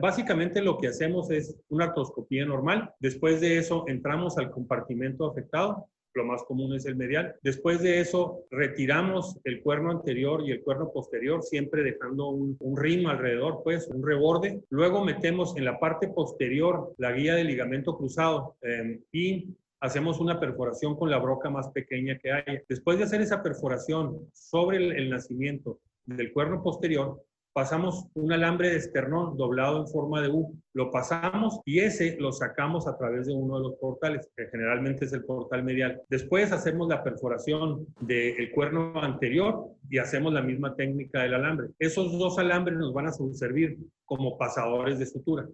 básicamente 0.00 0.62
lo 0.62 0.78
que 0.78 0.88
hacemos 0.88 1.30
es 1.30 1.54
una 1.68 1.86
artroscopía 1.86 2.46
normal. 2.46 2.94
Después 3.00 3.40
de 3.40 3.58
eso 3.58 3.84
entramos 3.86 4.38
al 4.38 4.50
compartimento 4.50 5.26
afectado 5.26 5.88
lo 6.18 6.24
más 6.24 6.42
común 6.44 6.74
es 6.74 6.84
el 6.84 6.96
medial. 6.96 7.34
Después 7.42 7.80
de 7.80 8.00
eso, 8.00 8.44
retiramos 8.50 9.38
el 9.44 9.62
cuerno 9.62 9.90
anterior 9.90 10.42
y 10.46 10.50
el 10.50 10.62
cuerno 10.62 10.90
posterior, 10.92 11.42
siempre 11.42 11.82
dejando 11.82 12.28
un, 12.28 12.56
un 12.60 12.76
rim 12.76 13.06
alrededor, 13.06 13.62
pues, 13.64 13.88
un 13.88 14.06
reborde. 14.06 14.60
Luego 14.68 15.04
metemos 15.04 15.56
en 15.56 15.64
la 15.64 15.78
parte 15.78 16.08
posterior 16.08 16.94
la 16.98 17.12
guía 17.12 17.34
de 17.34 17.44
ligamento 17.44 17.96
cruzado 17.96 18.56
eh, 18.60 19.00
y 19.12 19.56
hacemos 19.80 20.20
una 20.20 20.40
perforación 20.40 20.96
con 20.96 21.10
la 21.10 21.18
broca 21.18 21.50
más 21.50 21.68
pequeña 21.68 22.18
que 22.18 22.32
hay. 22.32 22.60
Después 22.68 22.98
de 22.98 23.04
hacer 23.04 23.20
esa 23.20 23.42
perforación 23.42 24.28
sobre 24.32 24.76
el 24.76 25.08
nacimiento 25.08 25.78
del 26.04 26.32
cuerno 26.32 26.62
posterior, 26.62 27.22
pasamos 27.58 28.06
un 28.14 28.30
alambre 28.32 28.70
de 28.70 28.76
esternón 28.76 29.36
doblado 29.36 29.80
en 29.80 29.88
forma 29.88 30.22
de 30.22 30.28
U, 30.28 30.56
lo 30.74 30.92
pasamos 30.92 31.60
y 31.64 31.80
ese 31.80 32.16
lo 32.20 32.30
sacamos 32.30 32.86
a 32.86 32.96
través 32.96 33.26
de 33.26 33.34
uno 33.34 33.56
de 33.56 33.64
los 33.64 33.74
portales, 33.80 34.30
que 34.36 34.46
generalmente 34.46 35.06
es 35.06 35.12
el 35.12 35.24
portal 35.24 35.64
medial. 35.64 36.00
Después 36.08 36.52
hacemos 36.52 36.88
la 36.88 37.02
perforación 37.02 37.84
del 38.00 38.52
cuerno 38.52 39.02
anterior 39.02 39.72
y 39.90 39.98
hacemos 39.98 40.32
la 40.32 40.40
misma 40.40 40.76
técnica 40.76 41.24
del 41.24 41.34
alambre. 41.34 41.70
Esos 41.80 42.16
dos 42.16 42.38
alambres 42.38 42.78
nos 42.78 42.94
van 42.94 43.08
a 43.08 43.12
servir 43.12 43.76
como 44.04 44.38
pasadores 44.38 45.00
de 45.00 45.06
sutura. 45.06 45.44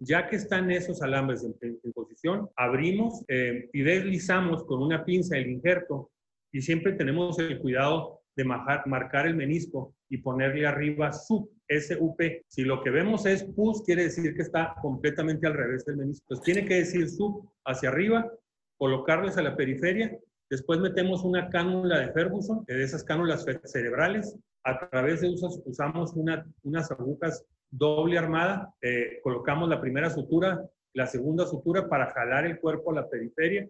Ya 0.00 0.26
que 0.26 0.34
están 0.34 0.72
esos 0.72 1.02
alambres 1.02 1.44
en, 1.44 1.92
posición, 1.92 2.50
abrimos 2.56 3.24
eh, 3.28 3.70
y 3.72 3.82
deslizamos 3.82 4.64
con 4.64 4.82
una 4.82 5.04
pinza 5.04 5.36
el 5.36 5.48
injerto 5.48 6.10
y 6.50 6.62
siempre 6.62 6.94
tenemos 6.94 7.38
el 7.38 7.60
cuidado 7.60 8.23
de 8.36 8.44
marcar 8.44 9.26
el 9.26 9.36
menisco 9.36 9.94
y 10.08 10.18
ponerle 10.18 10.66
arriba 10.66 11.12
sub, 11.12 11.50
SUP. 11.68 12.20
Si 12.48 12.62
lo 12.62 12.82
que 12.82 12.90
vemos 12.90 13.26
es 13.26 13.44
pus, 13.44 13.82
quiere 13.82 14.04
decir 14.04 14.34
que 14.34 14.42
está 14.42 14.74
completamente 14.82 15.46
al 15.46 15.54
revés 15.54 15.84
del 15.84 15.96
menisco. 15.96 16.24
Entonces 16.24 16.44
tiene 16.44 16.68
que 16.68 16.74
decir 16.76 17.08
sub 17.08 17.48
hacia 17.64 17.88
arriba, 17.88 18.30
colocarles 18.76 19.36
a 19.36 19.42
la 19.42 19.56
periferia. 19.56 20.18
Después 20.50 20.80
metemos 20.80 21.24
una 21.24 21.48
cánula 21.48 22.00
de 22.00 22.12
Ferguson, 22.12 22.64
de 22.66 22.82
esas 22.82 23.04
cánulas 23.04 23.46
cerebrales. 23.64 24.36
A 24.64 24.88
través 24.88 25.20
de 25.20 25.28
esas 25.28 25.60
usamos 25.64 26.14
una, 26.14 26.46
unas 26.62 26.90
agujas 26.90 27.44
doble 27.70 28.18
armada. 28.18 28.74
Eh, 28.82 29.20
colocamos 29.22 29.68
la 29.68 29.80
primera 29.80 30.10
sutura, 30.10 30.64
la 30.92 31.06
segunda 31.06 31.46
sutura 31.46 31.88
para 31.88 32.10
jalar 32.12 32.46
el 32.46 32.60
cuerpo 32.60 32.90
a 32.90 32.94
la 32.94 33.08
periferia 33.08 33.68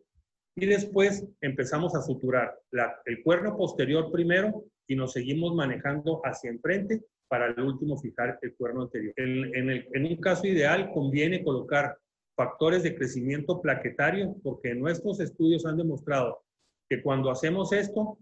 y 0.56 0.66
después 0.66 1.26
empezamos 1.40 1.94
a 1.94 2.02
suturar 2.02 2.58
el 3.06 3.22
cuerno 3.22 3.56
posterior 3.56 4.10
primero 4.12 4.64
y 4.86 4.94
nos 4.94 5.12
seguimos 5.12 5.54
manejando 5.54 6.20
hacia 6.24 6.50
enfrente 6.50 7.02
para 7.28 7.46
el 7.46 7.60
último 7.60 7.98
fijar 7.98 8.38
el 8.42 8.54
cuerno 8.54 8.82
anterior. 8.82 9.12
En, 9.16 9.70
en, 9.70 10.06
un 10.06 10.16
caso 10.16 10.46
ideal 10.46 10.92
conviene 10.92 11.42
colocar 11.42 11.96
factores 12.36 12.82
de 12.82 12.94
crecimiento 12.94 13.60
plaquetario 13.60 14.36
porque 14.42 14.74
nuestros 14.74 15.20
estudios 15.20 15.66
han 15.66 15.76
demostrado 15.76 16.42
que 16.88 17.02
cuando 17.02 17.30
hacemos 17.30 17.72
esto, 17.72 18.18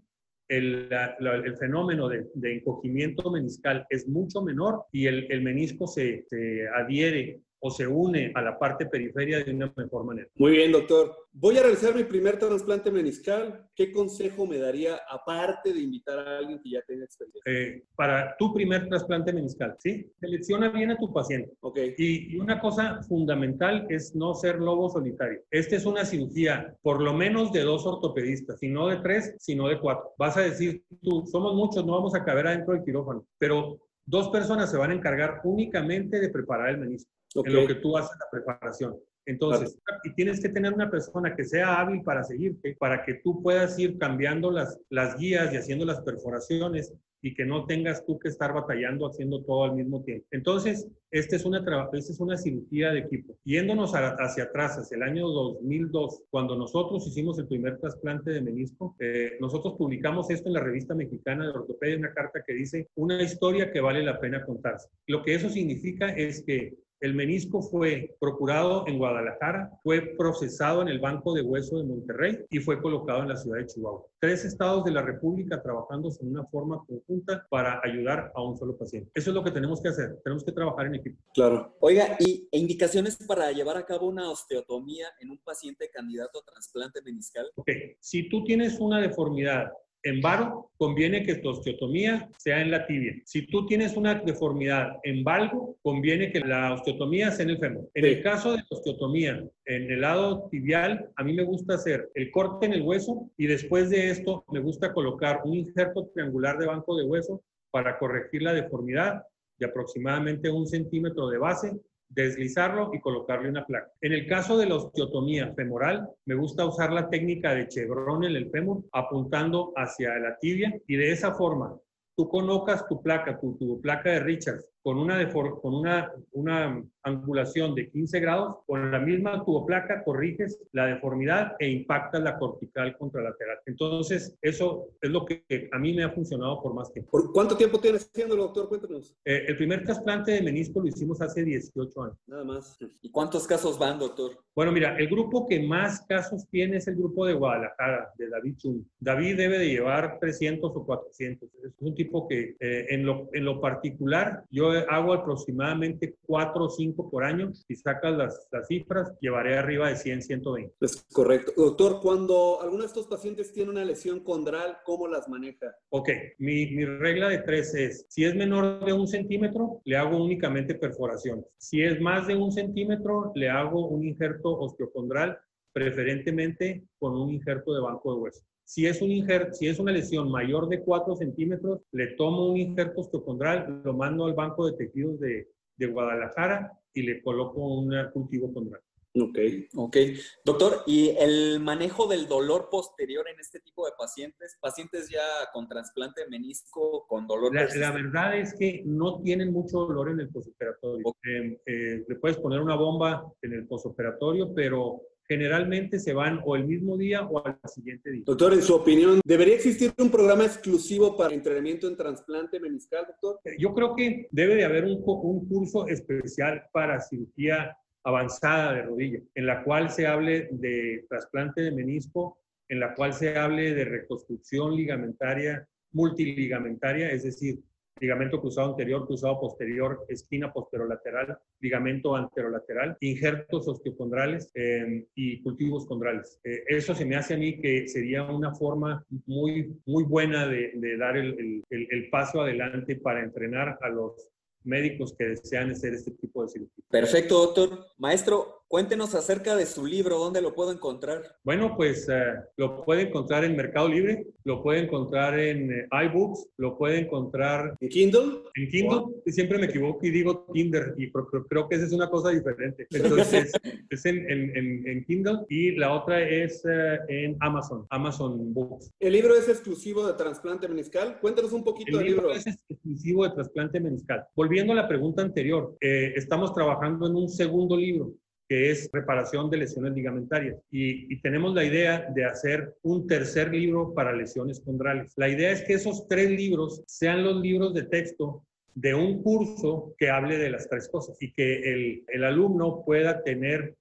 el, 0.49 0.89
el 1.19 1.57
fenómeno 1.57 2.09
de, 2.09 2.27
de, 2.33 2.55
encogimiento 2.55 3.31
meniscal 3.31 3.85
es 3.89 4.07
mucho 4.07 4.41
menor 4.41 4.85
y 4.91 5.07
el, 5.07 5.31
el 5.31 5.41
menisco 5.41 5.87
se, 5.87 6.25
se 6.29 6.67
adhiere 6.67 7.41
o 7.65 7.71
se 7.71 7.87
une 7.87 8.31
a 8.35 8.41
la 8.41 8.59
parte 8.59 8.85
periferia 8.87 9.41
de 9.41 9.51
una 9.51 9.73
mejor 9.77 10.03
manera. 10.03 10.27
Muy 10.35 10.51
bien, 10.51 10.71
doctor. 10.71 11.15
Voy 11.31 11.57
a 11.57 11.61
realizar 11.61 11.95
mi 11.95 12.03
primer 12.03 12.37
trasplante 12.37 12.91
meniscal. 12.91 13.67
¿Qué 13.73 13.91
consejo 13.91 14.45
me 14.45 14.57
daría 14.57 14.99
aparte 15.09 15.73
de 15.73 15.79
invitar 15.79 16.19
a 16.19 16.39
alguien 16.39 16.59
que 16.61 16.71
ya 16.71 16.81
tenga 16.85 17.05
experiencia? 17.05 17.41
Eh, 17.45 17.85
para 17.95 18.35
tu 18.37 18.53
primer 18.53 18.89
trasplante 18.89 19.31
meniscal, 19.31 19.77
¿sí? 19.79 20.11
Selecciona 20.19 20.69
bien 20.69 20.91
a 20.91 20.97
tu 20.97 21.11
paciente. 21.13 21.53
Ok. 21.61 21.79
Y, 21.97 22.35
y, 22.35 22.37
una 22.37 22.59
cosa 22.59 23.01
fundamental 23.03 23.87
es 23.89 24.13
no 24.13 24.33
ser 24.33 24.59
lobo 24.59 24.89
solitario. 24.89 25.39
Esta 25.49 25.77
es 25.77 25.85
una 25.85 26.03
cirugía 26.03 26.75
por 26.81 27.01
lo 27.01 27.13
menos 27.13 27.53
de 27.53 27.61
dos 27.61 27.85
ortopedistas, 27.85 28.59
si 28.59 28.67
no 28.67 28.89
de 28.89 28.97
tres, 28.97 29.35
sino 29.39 29.69
de 29.69 29.79
cuatro. 29.79 30.11
Vas 30.17 30.35
a 30.35 30.41
decir 30.41 30.83
tú, 31.01 31.25
somos 31.27 31.55
muchos, 31.55 31.85
no 31.85 31.93
vamos 31.93 32.13
a 32.13 32.25
caber 32.25 32.45
adentro 32.45 32.73
del 32.73 32.83
quirófano, 32.83 33.25
pero 33.37 33.79
dos 34.05 34.29
personas 34.29 34.69
se 34.69 34.77
van 34.77 34.91
a 34.91 34.95
encargar 34.95 35.41
únicamente 35.43 36.19
de 36.19 36.29
preparar 36.29 36.69
el 36.69 36.77
menisco 36.79 37.11
en 37.35 37.53
lo 37.53 37.67
que 37.67 37.75
tú 37.75 37.97
haces 37.97 38.17
la 38.19 38.29
preparación. 38.31 38.95
Entonces, 39.25 39.79
y 40.03 40.13
tienes 40.15 40.41
que 40.41 40.49
tener 40.49 40.73
una 40.73 40.89
persona 40.89 41.33
que 41.33 41.45
sea 41.45 41.79
hábil 41.79 42.03
para 42.03 42.23
seguirte, 42.23 42.75
para 42.77 43.03
que 43.05 43.21
tú 43.23 43.41
puedas 43.41 43.79
ir 43.79 43.97
cambiando 43.97 44.51
las, 44.51 44.77
las 44.89 45.17
guías 45.17 45.53
y 45.53 45.57
haciendo 45.57 45.85
las 45.85 46.01
perforaciones 46.01 46.93
y 47.23 47.33
que 47.33 47.45
no 47.45 47.65
tengas 47.65 48.05
tú 48.05 48.19
que 48.19 48.27
estar 48.27 48.53
batallando 48.53 49.07
haciendo 49.07 49.41
todo 49.43 49.63
al 49.63 49.75
mismo 49.75 50.03
tiempo. 50.03 50.27
Entonces, 50.29 50.87
esta 51.09 51.37
es 51.37 51.45
una, 51.45 51.59
esta 51.93 52.11
es 52.11 52.19
una 52.19 52.37
cirugía 52.37 52.91
de 52.91 52.99
equipo. 52.99 53.37
Yéndonos 53.45 53.93
hacia 53.93 54.43
atrás, 54.43 54.77
hacia 54.77 54.97
el 54.97 55.03
año 55.03 55.27
2002, 55.29 56.23
cuando 56.29 56.57
nosotros 56.57 57.07
hicimos 57.07 57.39
el 57.39 57.47
primer 57.47 57.79
trasplante 57.79 58.31
de 58.31 58.41
menisco, 58.41 58.95
eh, 58.99 59.37
nosotros 59.39 59.75
publicamos 59.77 60.29
esto 60.31 60.49
en 60.49 60.55
la 60.55 60.59
revista 60.59 60.95
mexicana 60.95 61.45
de 61.45 61.51
ortopedia, 61.51 61.97
una 61.97 62.13
carta 62.13 62.43
que 62.45 62.53
dice 62.53 62.89
una 62.95 63.21
historia 63.23 63.71
que 63.71 63.79
vale 63.79 64.03
la 64.03 64.19
pena 64.19 64.45
contarse. 64.45 64.89
Lo 65.07 65.23
que 65.23 65.35
eso 65.35 65.49
significa 65.49 66.09
es 66.09 66.43
que 66.43 66.75
el 67.03 67.13
menisco 67.13 67.61
fue 67.61 68.15
procurado 68.17 68.87
en 68.87 68.97
Guadalajara, 68.97 69.77
fue 69.83 70.15
procesado 70.17 70.81
en 70.81 70.87
el 70.87 70.99
Banco 70.99 71.33
de 71.33 71.41
Hueso 71.41 71.77
de 71.77 71.83
Monterrey 71.83 72.45
y 72.49 72.59
fue 72.59 72.81
colocado 72.81 73.23
en 73.23 73.27
la 73.27 73.35
ciudad 73.35 73.57
de 73.57 73.67
Chihuahua. 73.67 74.05
Tres 74.21 74.45
estados 74.45 74.85
de 74.85 74.91
la 74.91 75.01
República 75.01 75.61
trabajando 75.61 76.09
en 76.21 76.29
una 76.29 76.45
forma 76.45 76.81
conjunta 76.87 77.45
para 77.49 77.81
ayudar 77.83 78.31
a 78.33 78.41
un 78.41 78.57
solo 78.57 78.77
paciente. 78.77 79.11
Eso 79.15 79.31
es 79.31 79.35
lo 79.35 79.43
que 79.43 79.51
tenemos 79.51 79.81
que 79.81 79.89
hacer. 79.89 80.17
Tenemos 80.23 80.45
que 80.45 80.53
trabajar 80.53 80.85
en 80.85 80.95
equipo. 80.95 81.21
Claro. 81.33 81.75
Oiga, 81.81 82.15
¿y 82.19 82.47
indicaciones 82.51 83.17
para 83.17 83.51
llevar 83.51 83.75
a 83.75 83.85
cabo 83.85 84.07
una 84.07 84.29
osteotomía 84.29 85.07
en 85.19 85.29
un 85.29 85.39
paciente 85.39 85.89
candidato 85.89 86.39
a 86.39 86.51
trasplante 86.53 87.01
meniscal? 87.01 87.51
Ok. 87.55 87.67
Si 87.99 88.29
tú 88.29 88.45
tienes 88.45 88.79
una 88.79 89.01
deformidad 89.01 89.73
en 90.03 90.21
varo, 90.21 90.69
conviene 90.77 91.23
que 91.23 91.35
tu 91.35 91.49
osteotomía 91.49 92.29
sea 92.37 92.61
en 92.61 92.71
la 92.71 92.85
tibia. 92.85 93.13
Si 93.25 93.47
tú 93.47 93.65
tienes 93.65 93.95
una 93.95 94.15
deformidad 94.15 94.97
en 95.03 95.23
valgo, 95.23 95.77
conviene 95.81 96.31
que 96.31 96.41
la 96.41 96.73
osteotomía 96.73 97.31
sea 97.31 97.43
en 97.43 97.51
el 97.51 97.59
fémur. 97.59 97.89
En 97.93 98.05
el 98.05 98.21
caso 98.21 98.51
de 98.51 98.57
la 98.57 98.67
osteotomía 98.69 99.43
en 99.65 99.91
el 99.91 100.01
lado 100.01 100.49
tibial, 100.49 101.09
a 101.15 101.23
mí 101.23 101.33
me 101.33 101.43
gusta 101.43 101.75
hacer 101.75 102.11
el 102.15 102.31
corte 102.31 102.65
en 102.65 102.73
el 102.73 102.81
hueso 102.81 103.29
y 103.37 103.47
después 103.47 103.89
de 103.89 104.09
esto 104.09 104.43
me 104.51 104.59
gusta 104.59 104.93
colocar 104.93 105.41
un 105.45 105.55
injerto 105.55 106.09
triangular 106.13 106.57
de 106.57 106.67
banco 106.67 106.97
de 106.97 107.05
hueso 107.05 107.41
para 107.71 107.97
corregir 107.97 108.41
la 108.41 108.53
deformidad 108.53 109.23
de 109.57 109.65
aproximadamente 109.65 110.49
un 110.49 110.67
centímetro 110.67 111.29
de 111.29 111.37
base 111.37 111.71
deslizarlo 112.13 112.91
y 112.93 112.99
colocarle 112.99 113.49
una 113.49 113.65
placa. 113.65 113.91
En 114.01 114.13
el 114.13 114.27
caso 114.27 114.57
de 114.57 114.67
la 114.67 114.75
osteotomía 114.75 115.53
femoral, 115.53 116.09
me 116.25 116.35
gusta 116.35 116.65
usar 116.65 116.91
la 116.91 117.09
técnica 117.09 117.53
de 117.53 117.67
chevron 117.67 118.23
en 118.23 118.35
el 118.35 118.49
fémur, 118.49 118.83
apuntando 118.91 119.73
hacia 119.75 120.17
la 120.19 120.37
tibia 120.39 120.73
y 120.87 120.95
de 120.95 121.11
esa 121.11 121.33
forma 121.33 121.75
tú 122.15 122.29
colocas 122.29 122.87
tu 122.87 123.01
placa, 123.01 123.39
tu, 123.39 123.57
tu 123.57 123.81
placa 123.81 124.11
de 124.11 124.19
Richards 124.19 124.72
con 124.83 124.97
una, 124.97 125.31
con 125.31 125.75
una, 125.75 126.11
una 126.33 126.83
angulación 127.03 127.73
de 127.73 127.89
15 127.89 128.19
grados, 128.19 128.57
con 128.65 128.91
la 128.91 128.99
misma 128.99 129.43
tuboplaca 129.43 130.03
corriges 130.03 130.59
la 130.73 130.87
deformidad 130.87 131.55
e 131.59 131.69
impactas 131.69 132.21
la 132.21 132.37
cortical 132.37 132.97
contralateral. 132.97 133.59
Entonces, 133.65 134.37
eso 134.41 134.89
es 135.01 135.09
lo 135.09 135.25
que 135.25 135.69
a 135.71 135.79
mí 135.79 135.93
me 135.93 136.03
ha 136.03 136.09
funcionado 136.09 136.61
por 136.61 136.73
más 136.73 136.91
tiempo. 136.91 137.11
¿Por 137.11 137.31
cuánto 137.31 137.55
tiempo 137.55 137.79
tienes 137.79 138.09
haciéndolo, 138.09 138.43
doctor? 138.43 138.67
Cuéntanos. 138.67 139.15
Eh, 139.25 139.45
el 139.47 139.57
primer 139.57 139.83
trasplante 139.83 140.31
de 140.31 140.41
menisco 140.41 140.81
lo 140.81 140.87
hicimos 140.87 141.21
hace 141.21 141.43
18 141.43 142.03
años. 142.03 142.17
Nada 142.27 142.43
más. 142.43 142.77
¿Y 143.01 143.09
cuántos 143.09 143.47
casos 143.47 143.79
van, 143.79 143.99
doctor? 143.99 144.43
Bueno, 144.55 144.71
mira, 144.71 144.97
el 144.97 145.07
grupo 145.07 145.47
que 145.47 145.61
más 145.61 146.05
casos 146.07 146.47
tiene 146.49 146.77
es 146.77 146.87
el 146.87 146.95
grupo 146.95 147.25
de 147.25 147.33
Guadalajara, 147.33 148.11
de 148.17 148.29
David 148.29 148.57
Chum. 148.57 148.85
David 148.99 149.37
debe 149.37 149.59
de 149.59 149.69
llevar 149.69 150.19
300 150.19 150.71
o 150.75 150.85
400. 150.85 151.49
Es 151.63 151.73
un 151.79 151.95
tipo 151.95 152.27
que 152.27 152.55
eh, 152.59 152.85
en, 152.89 153.05
lo, 153.05 153.29
en 153.33 153.45
lo 153.45 153.59
particular, 153.59 154.43
yo 154.49 154.72
hago 154.89 155.13
aproximadamente 155.13 156.15
4 156.25 156.65
o 156.65 156.69
5 156.69 157.09
por 157.09 157.23
año. 157.23 157.53
Si 157.53 157.75
sacas 157.75 158.17
las, 158.17 158.47
las 158.51 158.67
cifras, 158.67 159.13
llevaré 159.19 159.57
arriba 159.57 159.89
de 159.89 159.95
100, 159.95 160.21
120. 160.21 160.75
Es 160.81 161.05
correcto. 161.13 161.51
Doctor, 161.55 161.99
cuando 162.01 162.61
alguno 162.61 162.81
de 162.81 162.87
estos 162.87 163.07
pacientes 163.07 163.53
tiene 163.53 163.71
una 163.71 163.85
lesión 163.85 164.21
condral, 164.21 164.77
¿cómo 164.85 165.07
las 165.07 165.27
maneja? 165.29 165.75
Ok, 165.89 166.09
mi, 166.39 166.67
mi 166.67 166.85
regla 166.85 167.29
de 167.29 167.39
tres 167.39 167.73
es, 167.75 168.05
si 168.09 168.25
es 168.25 168.35
menor 168.35 168.83
de 168.85 168.93
un 168.93 169.07
centímetro, 169.07 169.81
le 169.85 169.97
hago 169.97 170.23
únicamente 170.23 170.75
perforaciones. 170.75 171.45
Si 171.57 171.81
es 171.81 171.99
más 172.01 172.27
de 172.27 172.35
un 172.35 172.51
centímetro, 172.51 173.31
le 173.35 173.49
hago 173.49 173.87
un 173.87 174.03
injerto 174.03 174.57
osteocondral, 174.59 175.39
preferentemente 175.71 176.83
con 176.99 177.15
un 177.15 177.31
injerto 177.31 177.73
de 177.73 177.81
banco 177.81 178.13
de 178.13 178.21
hueso. 178.21 178.43
Si 178.65 178.85
es, 178.87 179.01
un 179.01 179.11
injerto, 179.11 179.53
si 179.53 179.67
es 179.67 179.79
una 179.79 179.91
lesión 179.91 180.31
mayor 180.31 180.69
de 180.69 180.81
4 180.81 181.15
centímetros, 181.15 181.81
le 181.91 182.15
tomo 182.15 182.51
un 182.51 182.57
injerto 182.57 183.01
osteocondral, 183.01 183.81
lo 183.83 183.93
mando 183.93 184.25
al 184.25 184.33
banco 184.33 184.65
de 184.65 184.77
tejidos 184.77 185.19
de, 185.19 185.49
de 185.77 185.85
Guadalajara 185.87 186.71
y 186.93 187.03
le 187.03 187.21
coloco 187.21 187.59
un 187.59 187.93
cultivo 188.13 188.53
condral. 188.53 188.81
Ok, 189.15 189.37
ok. 189.75 189.97
Doctor, 190.43 190.81
¿y 190.87 191.09
el 191.19 191.59
manejo 191.59 192.07
del 192.07 192.27
dolor 192.27 192.69
posterior 192.71 193.27
en 193.29 193.39
este 193.39 193.59
tipo 193.59 193.85
de 193.85 193.91
pacientes? 193.95 194.57
Pacientes 194.59 195.07
ya 195.07 195.21
con 195.53 195.67
trasplante 195.67 196.21
de 196.21 196.29
menisco, 196.29 197.05
con 197.07 197.27
dolor. 197.27 197.53
La, 197.53 197.67
la 197.75 197.91
verdad 197.91 198.35
es 198.35 198.55
que 198.57 198.81
no 198.85 199.21
tienen 199.21 199.53
mucho 199.53 199.85
dolor 199.85 200.09
en 200.09 200.19
el 200.19 200.29
posoperatorio. 200.29 201.15
Eh, 201.25 201.61
eh, 201.67 202.05
le 202.07 202.15
puedes 202.15 202.37
poner 202.37 202.59
una 202.59 202.75
bomba 202.75 203.31
en 203.43 203.53
el 203.53 203.67
posoperatorio, 203.67 204.51
pero 204.55 205.01
generalmente 205.33 205.99
se 205.99 206.13
van 206.13 206.39
o 206.45 206.55
el 206.55 206.65
mismo 206.65 206.95
día 206.95 207.23
o 207.23 207.43
al 207.43 207.57
siguiente 207.65 208.11
día. 208.11 208.23
Doctor, 208.25 208.53
en 208.53 208.61
su 208.61 208.75
opinión, 208.75 209.19
¿debería 209.25 209.55
existir 209.55 209.91
un 209.97 210.11
programa 210.11 210.45
exclusivo 210.45 211.17
para 211.17 211.33
entrenamiento 211.33 211.87
en 211.87 211.97
trasplante 211.97 212.59
meniscal, 212.59 213.05
doctor? 213.07 213.39
Eh, 213.45 213.55
yo 213.57 213.73
creo 213.73 213.95
que 213.95 214.27
debe 214.31 214.55
de 214.55 214.65
haber 214.65 214.85
un, 214.85 215.01
un 215.03 215.47
curso 215.47 215.87
especial 215.87 216.63
para 216.71 217.01
cirugía 217.01 217.75
avanzada 218.03 218.73
de 218.73 218.81
rodilla, 218.83 219.19
en 219.33 219.45
la 219.47 219.63
cual 219.63 219.89
se 219.89 220.05
hable 220.05 220.49
de 220.51 221.05
trasplante 221.09 221.61
de 221.61 221.71
menisco, 221.71 222.37
en 222.69 222.79
la 222.79 222.93
cual 222.93 223.13
se 223.13 223.35
hable 223.35 223.73
de 223.73 223.85
reconstrucción 223.85 224.75
ligamentaria, 224.75 225.67
multiligamentaria, 225.93 227.11
es 227.11 227.23
decir, 227.23 227.59
ligamento 227.99 228.41
cruzado 228.41 228.69
anterior, 228.71 229.05
cruzado 229.05 229.39
posterior, 229.39 230.05
esquina 230.07 230.51
posterolateral, 230.51 231.37
ligamento 231.59 232.15
anterolateral, 232.15 232.97
injertos 232.99 233.67
osteocondrales 233.67 234.51
eh, 234.55 235.07
y 235.15 235.41
cultivos 235.41 235.85
condrales. 235.85 236.39
Eh, 236.43 236.63
eso 236.67 236.95
se 236.95 237.05
me 237.05 237.15
hace 237.15 237.35
a 237.35 237.37
mí 237.37 237.59
que 237.59 237.87
sería 237.87 238.23
una 238.23 238.53
forma 238.55 239.05
muy, 239.25 239.75
muy 239.85 240.03
buena 240.03 240.47
de, 240.47 240.71
dar 240.97 241.17
el, 241.17 241.63
el, 241.69 242.09
paso 242.09 242.41
adelante 242.41 242.95
para 242.95 243.21
entrenar 243.21 243.77
a 243.81 243.89
los 243.89 244.29
médicos 244.63 245.13
que 245.17 245.25
desean 245.25 245.71
hacer 245.71 245.93
este 245.93 246.11
tipo 246.11 246.43
de 246.43 246.49
cirugía. 246.49 246.83
Perfecto, 246.89 247.35
doctor. 247.35 247.85
Maestro, 247.97 248.62
Cuéntenos 248.73 249.13
acerca 249.13 249.55
de 249.55 249.67
su 249.67 249.85
libro, 249.85 250.17
¿dónde 250.17 250.41
lo 250.41 250.55
puedo 250.55 250.71
encontrar? 250.71 251.37
Bueno, 251.43 251.75
pues 251.77 252.09
uh, 252.09 252.41
lo 252.57 252.83
puede 252.83 253.03
encontrar 253.03 253.43
en 253.43 253.55
Mercado 253.55 253.87
Libre, 253.87 254.25
lo 254.45 254.63
puede 254.63 254.79
encontrar 254.79 255.39
en 255.39 255.69
uh, 255.69 256.01
iBooks, 256.05 256.47
lo 256.57 256.75
puede 256.75 256.97
encontrar... 256.97 257.77
¿En 257.79 257.89
Kindle? 257.89 258.41
En 258.55 258.67
Kindle. 258.69 258.99
Wow. 259.01 259.21
Siempre 259.27 259.59
me 259.59 259.67
equivoco 259.67 260.03
y 260.07 260.09
digo 260.09 260.47
Tinder, 260.51 260.95
y 260.97 261.11
creo, 261.11 261.45
creo 261.47 261.69
que 261.69 261.75
esa 261.75 261.85
es 261.85 261.91
una 261.91 262.09
cosa 262.09 262.31
diferente. 262.31 262.87
Entonces, 262.89 263.51
es 263.91 264.05
en, 264.07 264.27
en, 264.27 264.87
en, 264.87 265.05
Kindle 265.05 265.41
y 265.49 265.75
la 265.75 265.93
otra 265.93 266.27
es 266.27 266.65
uh, 266.65 266.97
en 267.09 267.37
Amazon, 267.41 267.85
Amazon 267.91 268.55
Books. 268.55 268.89
¿El 268.99 269.13
libro 269.13 269.35
es 269.35 269.49
exclusivo 269.49 270.07
de 270.07 270.13
trasplante 270.13 270.67
meniscal? 270.67 271.19
Cuéntanos 271.21 271.53
un 271.53 271.63
poquito 271.63 271.91
El 271.91 271.97
del 271.97 272.05
libro. 272.07 272.21
libro 272.23 272.35
es 272.39 272.47
exclusivo 272.47 273.23
de 273.23 273.35
trasplante 273.35 273.79
meniscal. 273.79 274.25
Volviendo 274.35 274.73
a 274.73 274.77
la 274.77 274.87
pregunta 274.87 275.21
anterior, 275.21 275.77
eh, 275.79 276.13
estamos 276.15 276.55
trabajando 276.55 277.05
en 277.05 277.15
un 277.15 277.29
segundo 277.29 277.77
libro 277.77 278.15
que 278.53 278.69
es 278.69 278.87
reparación 278.93 279.49
de 279.49 279.57
lesiones 279.57 279.93
ligamentarias. 279.93 280.61
Y, 280.69 281.19
tenemos 281.21 281.55
la 281.55 281.63
idea 281.63 282.05
de 282.13 282.23
hacer 282.23 282.75
un 282.83 283.07
tercer 283.07 283.51
libro 283.51 283.95
para 283.95 284.15
lesiones 284.15 284.59
condrales. 284.59 285.11
La 285.17 285.27
idea 285.27 285.49
es 285.49 285.63
que 285.63 285.73
esos 285.73 286.07
tres 286.07 286.29
libros 286.29 286.83
sean 286.85 287.23
los 287.23 287.41
libros 287.41 287.73
de 287.73 287.81
texto 287.81 288.45
de 288.75 288.93
un 288.93 289.23
curso 289.23 289.95
que 289.97 290.11
hable 290.11 290.37
de 290.37 290.51
las 290.51 290.69
tres 290.69 290.87
cosas 290.87 291.17
y 291.19 291.33
que 291.33 291.73
el, 291.73 292.03
el 292.07 292.23
alumno 292.23 292.83
pueda 292.85 293.23
tener 293.23 293.73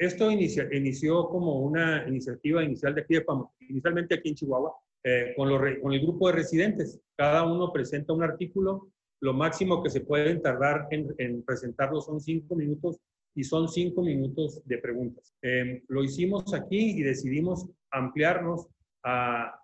esto 0.00 0.30
inició 0.30 1.28
como 1.28 1.60
una 1.60 2.06
iniciativa 2.08 2.64
inicial 2.64 2.94
de 2.94 3.02
aquí 3.02 3.14
de 3.14 3.24
inicialmente 3.68 4.16
aquí 4.16 4.30
en 4.30 4.34
Chihuahua, 4.34 4.74
eh, 5.04 5.34
con, 5.36 5.48
con 5.80 5.92
el 5.92 6.00
grupo 6.00 6.28
de 6.28 6.34
residentes. 6.34 7.00
Cada 7.16 7.44
uno 7.44 7.72
presenta 7.72 8.12
un 8.12 8.24
artículo, 8.24 8.90
lo 9.20 9.34
máximo 9.34 9.82
que 9.82 9.90
se 9.90 10.00
pueden 10.00 10.42
tardar 10.42 10.88
en, 10.90 11.14
en 11.18 11.42
presentarlo 11.42 12.00
son 12.00 12.20
cinco 12.20 12.56
minutos 12.56 12.98
y 13.36 13.44
son 13.44 13.68
cinco 13.68 14.02
minutos 14.02 14.62
de 14.64 14.78
preguntas. 14.78 15.32
Eh, 15.42 15.84
lo 15.86 16.02
hicimos 16.02 16.52
aquí 16.54 16.98
y 16.98 17.02
decidimos 17.02 17.66
ampliarnos 17.92 18.66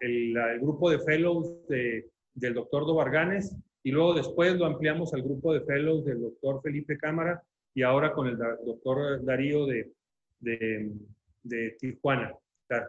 el, 0.01 0.35
grupo 0.61 0.91
de 0.91 1.01
fellows 1.01 1.51
del 1.69 2.55
doctor 2.55 2.87
Dobarganes 2.87 3.55
y 3.83 3.91
luego 3.91 4.15
después 4.15 4.55
lo 4.55 4.65
ampliamos 4.65 5.13
al 5.13 5.23
grupo 5.23 5.53
de 5.53 5.61
fellows 5.63 6.05
del 6.05 6.23
doctor 6.23 6.63
Felipe 6.63 6.97
Cámara 6.97 7.43
y 7.75 7.83
ahora 7.83 8.13
con 8.13 8.29
el 8.29 8.39
doctor 8.39 9.25
Darío 9.25 9.67
de, 9.67 9.91
de, 10.41 11.77
Tijuana. 11.79 12.33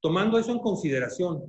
Tomando 0.00 0.38
eso 0.38 0.52
en 0.52 0.60
consideración, 0.60 1.42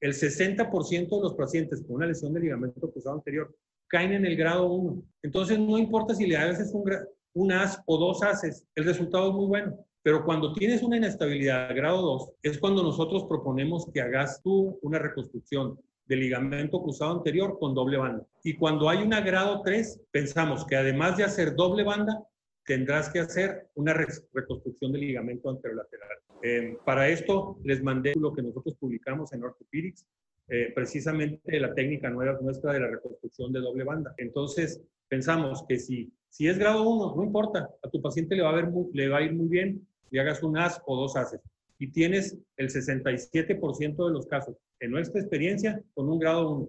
el 0.00 0.12
60% 0.12 1.16
de 1.16 1.22
los 1.22 1.34
pacientes 1.34 1.82
con 1.82 1.96
una 1.96 2.06
lesión 2.06 2.32
de 2.32 2.40
ligamento 2.40 2.88
cruzado 2.88 3.16
anterior 3.16 3.52
caen 3.88 4.12
en 4.12 4.26
el 4.26 4.36
grado 4.36 4.72
1. 4.72 5.02
Entonces 5.24 5.58
no 5.58 5.76
importa 5.76 6.14
si 6.14 6.28
le 6.28 6.36
haces 6.36 6.72
un, 6.72 6.88
un 7.34 7.50
as 7.50 7.82
o 7.84 7.98
dos 7.98 8.22
ases, 8.22 8.64
el 8.76 8.84
resultado 8.84 9.30
es 9.30 9.34
muy 9.34 9.46
bueno. 9.46 9.84
Pero 10.02 10.24
cuando 10.24 10.54
tienes 10.54 10.82
una 10.82 10.96
inestabilidad 10.96 11.74
grado 11.74 12.00
2, 12.00 12.32
es 12.42 12.58
cuando 12.58 12.82
nosotros 12.82 13.24
proponemos 13.24 13.86
que 13.92 14.00
hagas 14.00 14.40
tú 14.42 14.78
una 14.82 14.98
reconstrucción 14.98 15.78
del 16.06 16.20
ligamento 16.20 16.82
cruzado 16.82 17.12
anterior 17.18 17.58
con 17.58 17.74
doble 17.74 17.98
banda. 17.98 18.26
Y 18.42 18.54
cuando 18.54 18.88
hay 18.88 19.02
una 19.02 19.20
grado 19.20 19.60
3, 19.62 20.00
pensamos 20.10 20.64
que 20.64 20.76
además 20.76 21.16
de 21.16 21.24
hacer 21.24 21.54
doble 21.54 21.84
banda, 21.84 22.24
tendrás 22.64 23.10
que 23.10 23.20
hacer 23.20 23.68
una 23.74 23.92
reconstrucción 23.92 24.92
del 24.92 25.02
ligamento 25.02 25.50
anterolateral. 25.50 26.08
Eh, 26.42 26.78
para 26.84 27.08
esto 27.08 27.58
les 27.64 27.82
mandé 27.82 28.14
lo 28.16 28.32
que 28.32 28.42
nosotros 28.42 28.74
publicamos 28.76 29.32
en 29.32 29.44
Orthopedics, 29.44 30.06
eh, 30.48 30.72
precisamente 30.74 31.60
la 31.60 31.74
técnica 31.74 32.10
nueva 32.10 32.38
nuestra 32.40 32.72
de 32.72 32.80
la 32.80 32.88
reconstrucción 32.88 33.52
de 33.52 33.60
doble 33.60 33.84
banda. 33.84 34.14
Entonces, 34.16 34.82
pensamos 35.08 35.64
que 35.68 35.78
si, 35.78 36.12
si 36.28 36.48
es 36.48 36.58
grado 36.58 36.88
1, 36.88 37.14
no 37.16 37.22
importa, 37.22 37.68
a 37.82 37.88
tu 37.90 38.00
paciente 38.00 38.34
le 38.34 38.42
va 38.42 38.50
a, 38.50 38.54
ver 38.54 38.68
le 38.92 39.08
va 39.08 39.18
a 39.18 39.22
ir 39.22 39.32
muy 39.32 39.48
bien 39.48 39.86
y 40.10 40.18
hagas 40.18 40.42
un 40.42 40.58
as 40.58 40.80
o 40.86 40.96
dos 40.96 41.16
ases. 41.16 41.40
Y 41.78 41.92
tienes 41.92 42.36
el 42.56 42.68
67% 42.68 44.06
de 44.06 44.12
los 44.12 44.26
casos, 44.26 44.56
en 44.80 44.90
nuestra 44.90 45.20
experiencia, 45.20 45.82
con 45.94 46.10
un 46.10 46.18
grado 46.18 46.50
1. 46.50 46.68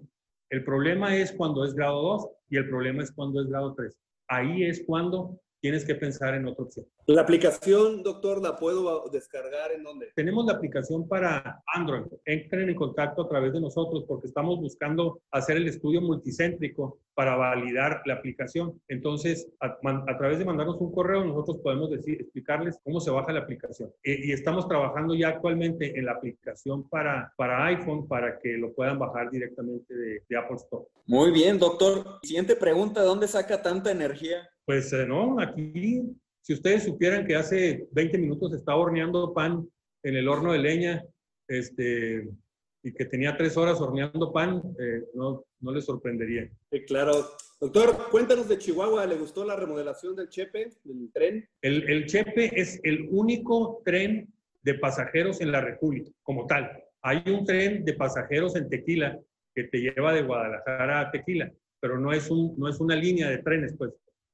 El 0.50 0.64
problema 0.64 1.16
es 1.16 1.32
cuando 1.32 1.64
es 1.64 1.74
grado 1.74 2.02
2 2.02 2.28
y 2.50 2.56
el 2.56 2.68
problema 2.68 3.02
es 3.02 3.10
cuando 3.12 3.40
es 3.40 3.48
grado 3.48 3.74
3. 3.74 3.96
Ahí 4.28 4.64
es 4.64 4.84
cuando 4.86 5.38
tienes 5.62 5.84
que 5.84 5.94
pensar 5.94 6.34
en 6.34 6.46
otra 6.46 6.64
opción. 6.64 6.86
La 7.06 7.22
aplicación, 7.22 8.02
doctor, 8.02 8.42
¿la 8.42 8.56
puedo 8.56 9.08
descargar 9.10 9.70
en 9.70 9.84
dónde? 9.84 10.08
Tenemos 10.16 10.44
la 10.44 10.54
aplicación 10.54 11.06
para 11.06 11.62
Android. 11.72 12.02
Entren 12.24 12.68
en 12.68 12.74
contacto 12.74 13.22
a 13.22 13.28
través 13.28 13.52
de 13.52 13.60
nosotros 13.60 14.04
porque 14.06 14.26
estamos 14.26 14.58
buscando 14.58 15.20
hacer 15.30 15.56
el 15.56 15.68
estudio 15.68 16.00
multicéntrico 16.02 16.98
para 17.14 17.36
validar 17.36 18.02
la 18.06 18.14
aplicación. 18.14 18.80
Entonces, 18.88 19.48
a, 19.60 19.78
través 20.18 20.38
de 20.38 20.44
mandarnos 20.44 20.80
un 20.80 20.92
correo, 20.92 21.24
nosotros 21.24 21.58
podemos 21.62 21.90
decir, 21.90 22.20
explicarles 22.20 22.78
cómo 22.82 22.98
se 22.98 23.10
baja 23.10 23.32
la 23.32 23.40
aplicación. 23.40 23.92
E, 24.02 24.26
y 24.26 24.32
estamos 24.32 24.66
trabajando 24.66 25.14
ya 25.14 25.28
actualmente 25.28 25.96
en 25.96 26.06
la 26.06 26.12
aplicación 26.12 26.88
para, 26.88 27.32
para 27.36 27.66
iPhone 27.66 28.08
para 28.08 28.40
que 28.40 28.56
lo 28.56 28.72
puedan 28.74 28.98
bajar 28.98 29.30
directamente 29.30 29.94
de, 29.94 30.22
de 30.28 30.36
Apple 30.36 30.56
Store. 30.56 30.86
Muy 31.06 31.30
bien, 31.30 31.58
doctor. 31.58 32.18
Siguiente 32.22 32.56
pregunta, 32.56 33.02
¿dónde 33.02 33.28
saca 33.28 33.62
tanta 33.62 33.92
energía? 33.92 34.48
Pues 34.64 34.92
eh, 34.92 35.06
no, 35.06 35.40
aquí, 35.40 36.02
si 36.40 36.54
ustedes 36.54 36.84
supieran 36.84 37.26
que 37.26 37.36
hace 37.36 37.88
20 37.92 38.18
minutos 38.18 38.52
estaba 38.52 38.78
horneando 38.78 39.32
pan 39.32 39.68
en 40.02 40.16
el 40.16 40.28
horno 40.28 40.52
de 40.52 40.58
leña, 40.58 41.04
este, 41.48 42.28
y 42.82 42.92
que 42.92 43.04
tenía 43.04 43.36
tres 43.36 43.56
horas 43.56 43.80
horneando 43.80 44.32
pan, 44.32 44.62
eh, 44.78 45.04
no, 45.14 45.44
no 45.60 45.72
les 45.72 45.84
sorprendería. 45.84 46.50
claro. 46.86 47.12
Doctor, 47.60 48.10
cuéntanos 48.10 48.48
de 48.48 48.58
Chihuahua, 48.58 49.06
¿le 49.06 49.14
gustó 49.14 49.44
la 49.44 49.54
remodelación 49.54 50.16
del 50.16 50.28
Chepe, 50.28 50.70
del 50.82 51.12
tren? 51.12 51.48
El, 51.60 51.88
el 51.88 52.06
Chepe 52.06 52.60
es 52.60 52.80
el 52.82 53.06
único 53.08 53.82
tren 53.84 54.28
de 54.62 54.74
pasajeros 54.74 55.40
en 55.40 55.52
la 55.52 55.60
República, 55.60 56.10
como 56.24 56.46
tal. 56.48 56.82
Hay 57.02 57.22
un 57.26 57.44
tren 57.44 57.84
de 57.84 57.94
pasajeros 57.94 58.56
en 58.56 58.68
Tequila 58.68 59.16
que 59.54 59.64
te 59.64 59.78
lleva 59.78 60.12
de 60.12 60.22
Guadalajara 60.22 61.00
a 61.00 61.10
Tequila, 61.12 61.52
pero 61.78 62.00
no 62.00 62.12
es, 62.12 62.30
un, 62.30 62.54
no 62.58 62.68
es 62.68 62.80
una 62.80 62.96
línea 62.96 63.30
de 63.30 63.38
trenes, 63.38 63.74
pues. 63.78 63.92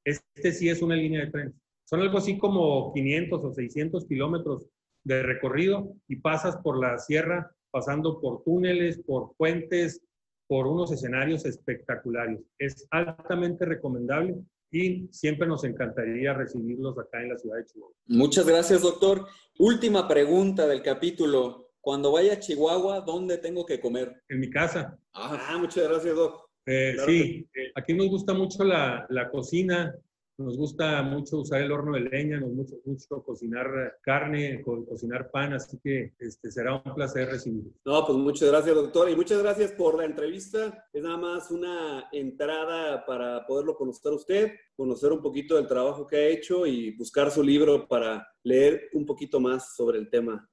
Este 0.09 0.53
sí 0.53 0.71
es 0.71 0.81
una 0.81 0.97
línea 0.97 1.25
de 1.25 1.31
trenes. 1.31 1.55
Son 1.85 2.01
algo 2.01 2.19
así 2.19 2.39
como 2.39 2.93
500 2.95 3.45
o 3.45 3.53
600 3.53 4.07
kilómetros 4.07 4.67
de 5.05 5.23
recorrido 5.23 5.95
y 6.07 6.17
pasas 6.17 6.57
por 6.59 6.79
la 6.79 6.99
sierra, 6.99 7.51
pasando 7.71 8.21
por 8.21 8.43
túneles, 8.43 8.99
por 9.07 9.35
puentes, 9.37 10.03
por 10.47 10.67
unos 10.67 10.93
escenarios 10.93 11.45
espectaculares. 11.45 12.41
Es 12.59 12.87
altamente 12.91 13.67
recomendable 13.67 14.37
y 14.71 15.09
siempre 15.11 15.47
nos 15.47 15.65
encantaría 15.65 16.33
recibirlos 16.33 16.99
acá 16.99 17.23
en 17.23 17.31
la 17.31 17.39
ciudad 17.39 17.59
de 17.59 17.67
Chihuahua. 17.67 17.95
Muchas 18.07 18.47
gracias, 18.47 18.83
doctor. 18.83 19.27
Última 19.59 20.09
pregunta 20.09 20.67
del 20.67 20.83
capítulo. 20.83 21.67
cuando 21.81 22.13
vaya 22.13 22.35
a 22.35 22.39
Chihuahua, 22.39 23.01
¿dónde 23.01 23.39
tengo 23.39 23.65
que 23.65 23.81
comer? 23.81 24.23
En 24.29 24.41
mi 24.41 24.51
casa. 24.51 24.99
Ah, 25.15 25.57
muchas 25.59 25.89
gracias, 25.89 26.15
Doc. 26.15 26.48
Eh, 26.71 26.97
sí, 27.07 27.49
aquí 27.75 27.95
nos 27.95 28.09
gusta 28.09 28.35
mucho 28.35 28.63
la, 28.63 29.07
la 29.09 29.31
cocina, 29.31 29.95
nos 30.37 30.57
gusta 30.57 31.03
mucho 31.03 31.39
usar 31.39 31.63
el 31.63 31.73
horno 31.73 31.95
de 31.95 32.01
leña, 32.01 32.39
nos 32.39 32.55
gusta 32.55 32.77
mucho 32.85 33.23
cocinar 33.25 33.97
carne, 34.03 34.63
co 34.63 34.85
cocinar 34.85 35.31
pan, 35.31 35.55
así 35.55 35.79
que 35.83 36.13
este, 36.19 36.51
será 36.51 36.77
un 36.77 36.95
placer 36.95 37.29
recibirlo. 37.29 37.73
No, 37.87 38.05
pues 38.05 38.19
muchas 38.19 38.51
gracias, 38.51 38.75
doctor, 38.75 39.11
y 39.11 39.17
muchas 39.17 39.43
gracias 39.43 39.73
por 39.73 39.97
la 39.97 40.05
entrevista. 40.05 40.87
Es 40.93 41.03
nada 41.03 41.17
más 41.17 41.51
una 41.51 42.05
entrada 42.13 43.05
para 43.07 43.47
poderlo 43.47 43.75
conocer 43.75 44.13
a 44.13 44.17
usted, 44.17 44.53
conocer 44.77 45.11
un 45.11 45.23
poquito 45.23 45.57
del 45.57 45.67
trabajo 45.67 46.07
que 46.07 46.17
ha 46.17 46.27
hecho 46.29 46.67
y 46.67 46.95
buscar 46.97 47.31
su 47.31 47.43
libro 47.43 47.89
para 47.89 48.29
leer 48.45 48.91
un 48.93 49.07
poquito 49.07 49.41
más 49.41 49.75
sobre 49.75 49.99
el 49.99 50.11
tema. 50.11 50.49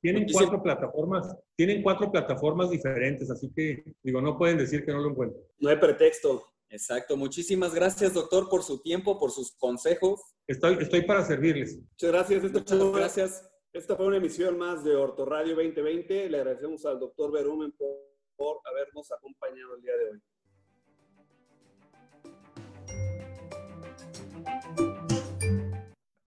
Tienen 0.00 0.26
cuatro 0.32 0.62
plataformas, 0.62 1.36
tienen 1.56 1.82
cuatro 1.82 2.10
plataformas 2.10 2.70
diferentes, 2.70 3.30
así 3.30 3.50
que 3.54 3.84
digo, 4.02 4.20
no 4.20 4.38
pueden 4.38 4.58
decir 4.58 4.84
que 4.84 4.92
no 4.92 5.00
lo 5.00 5.10
encuentran. 5.10 5.42
No 5.58 5.68
hay 5.68 5.76
pretexto. 5.76 6.44
Exacto. 6.70 7.16
Muchísimas 7.16 7.74
gracias, 7.74 8.14
doctor, 8.14 8.48
por 8.48 8.62
su 8.62 8.80
tiempo, 8.80 9.18
por 9.18 9.30
sus 9.30 9.52
consejos. 9.56 10.20
Estoy, 10.46 10.78
estoy 10.80 11.02
para 11.02 11.24
servirles. 11.24 11.76
Muchas 11.76 12.10
gracias. 12.10 12.42
Muchas 12.52 12.92
gracias. 12.92 13.50
Esta 13.72 13.96
fue 13.96 14.06
una 14.06 14.16
emisión 14.16 14.58
más 14.58 14.84
de 14.84 14.96
Ortoradio 14.96 15.54
2020. 15.54 16.30
Le 16.30 16.36
agradecemos 16.38 16.84
al 16.86 16.98
doctor 16.98 17.30
Berumen 17.32 17.72
por, 17.72 17.96
por 18.36 18.60
habernos 18.64 19.10
acompañado 19.12 19.76
el 19.76 19.82
día 19.82 19.96
de 19.96 20.10
hoy. 20.10 20.20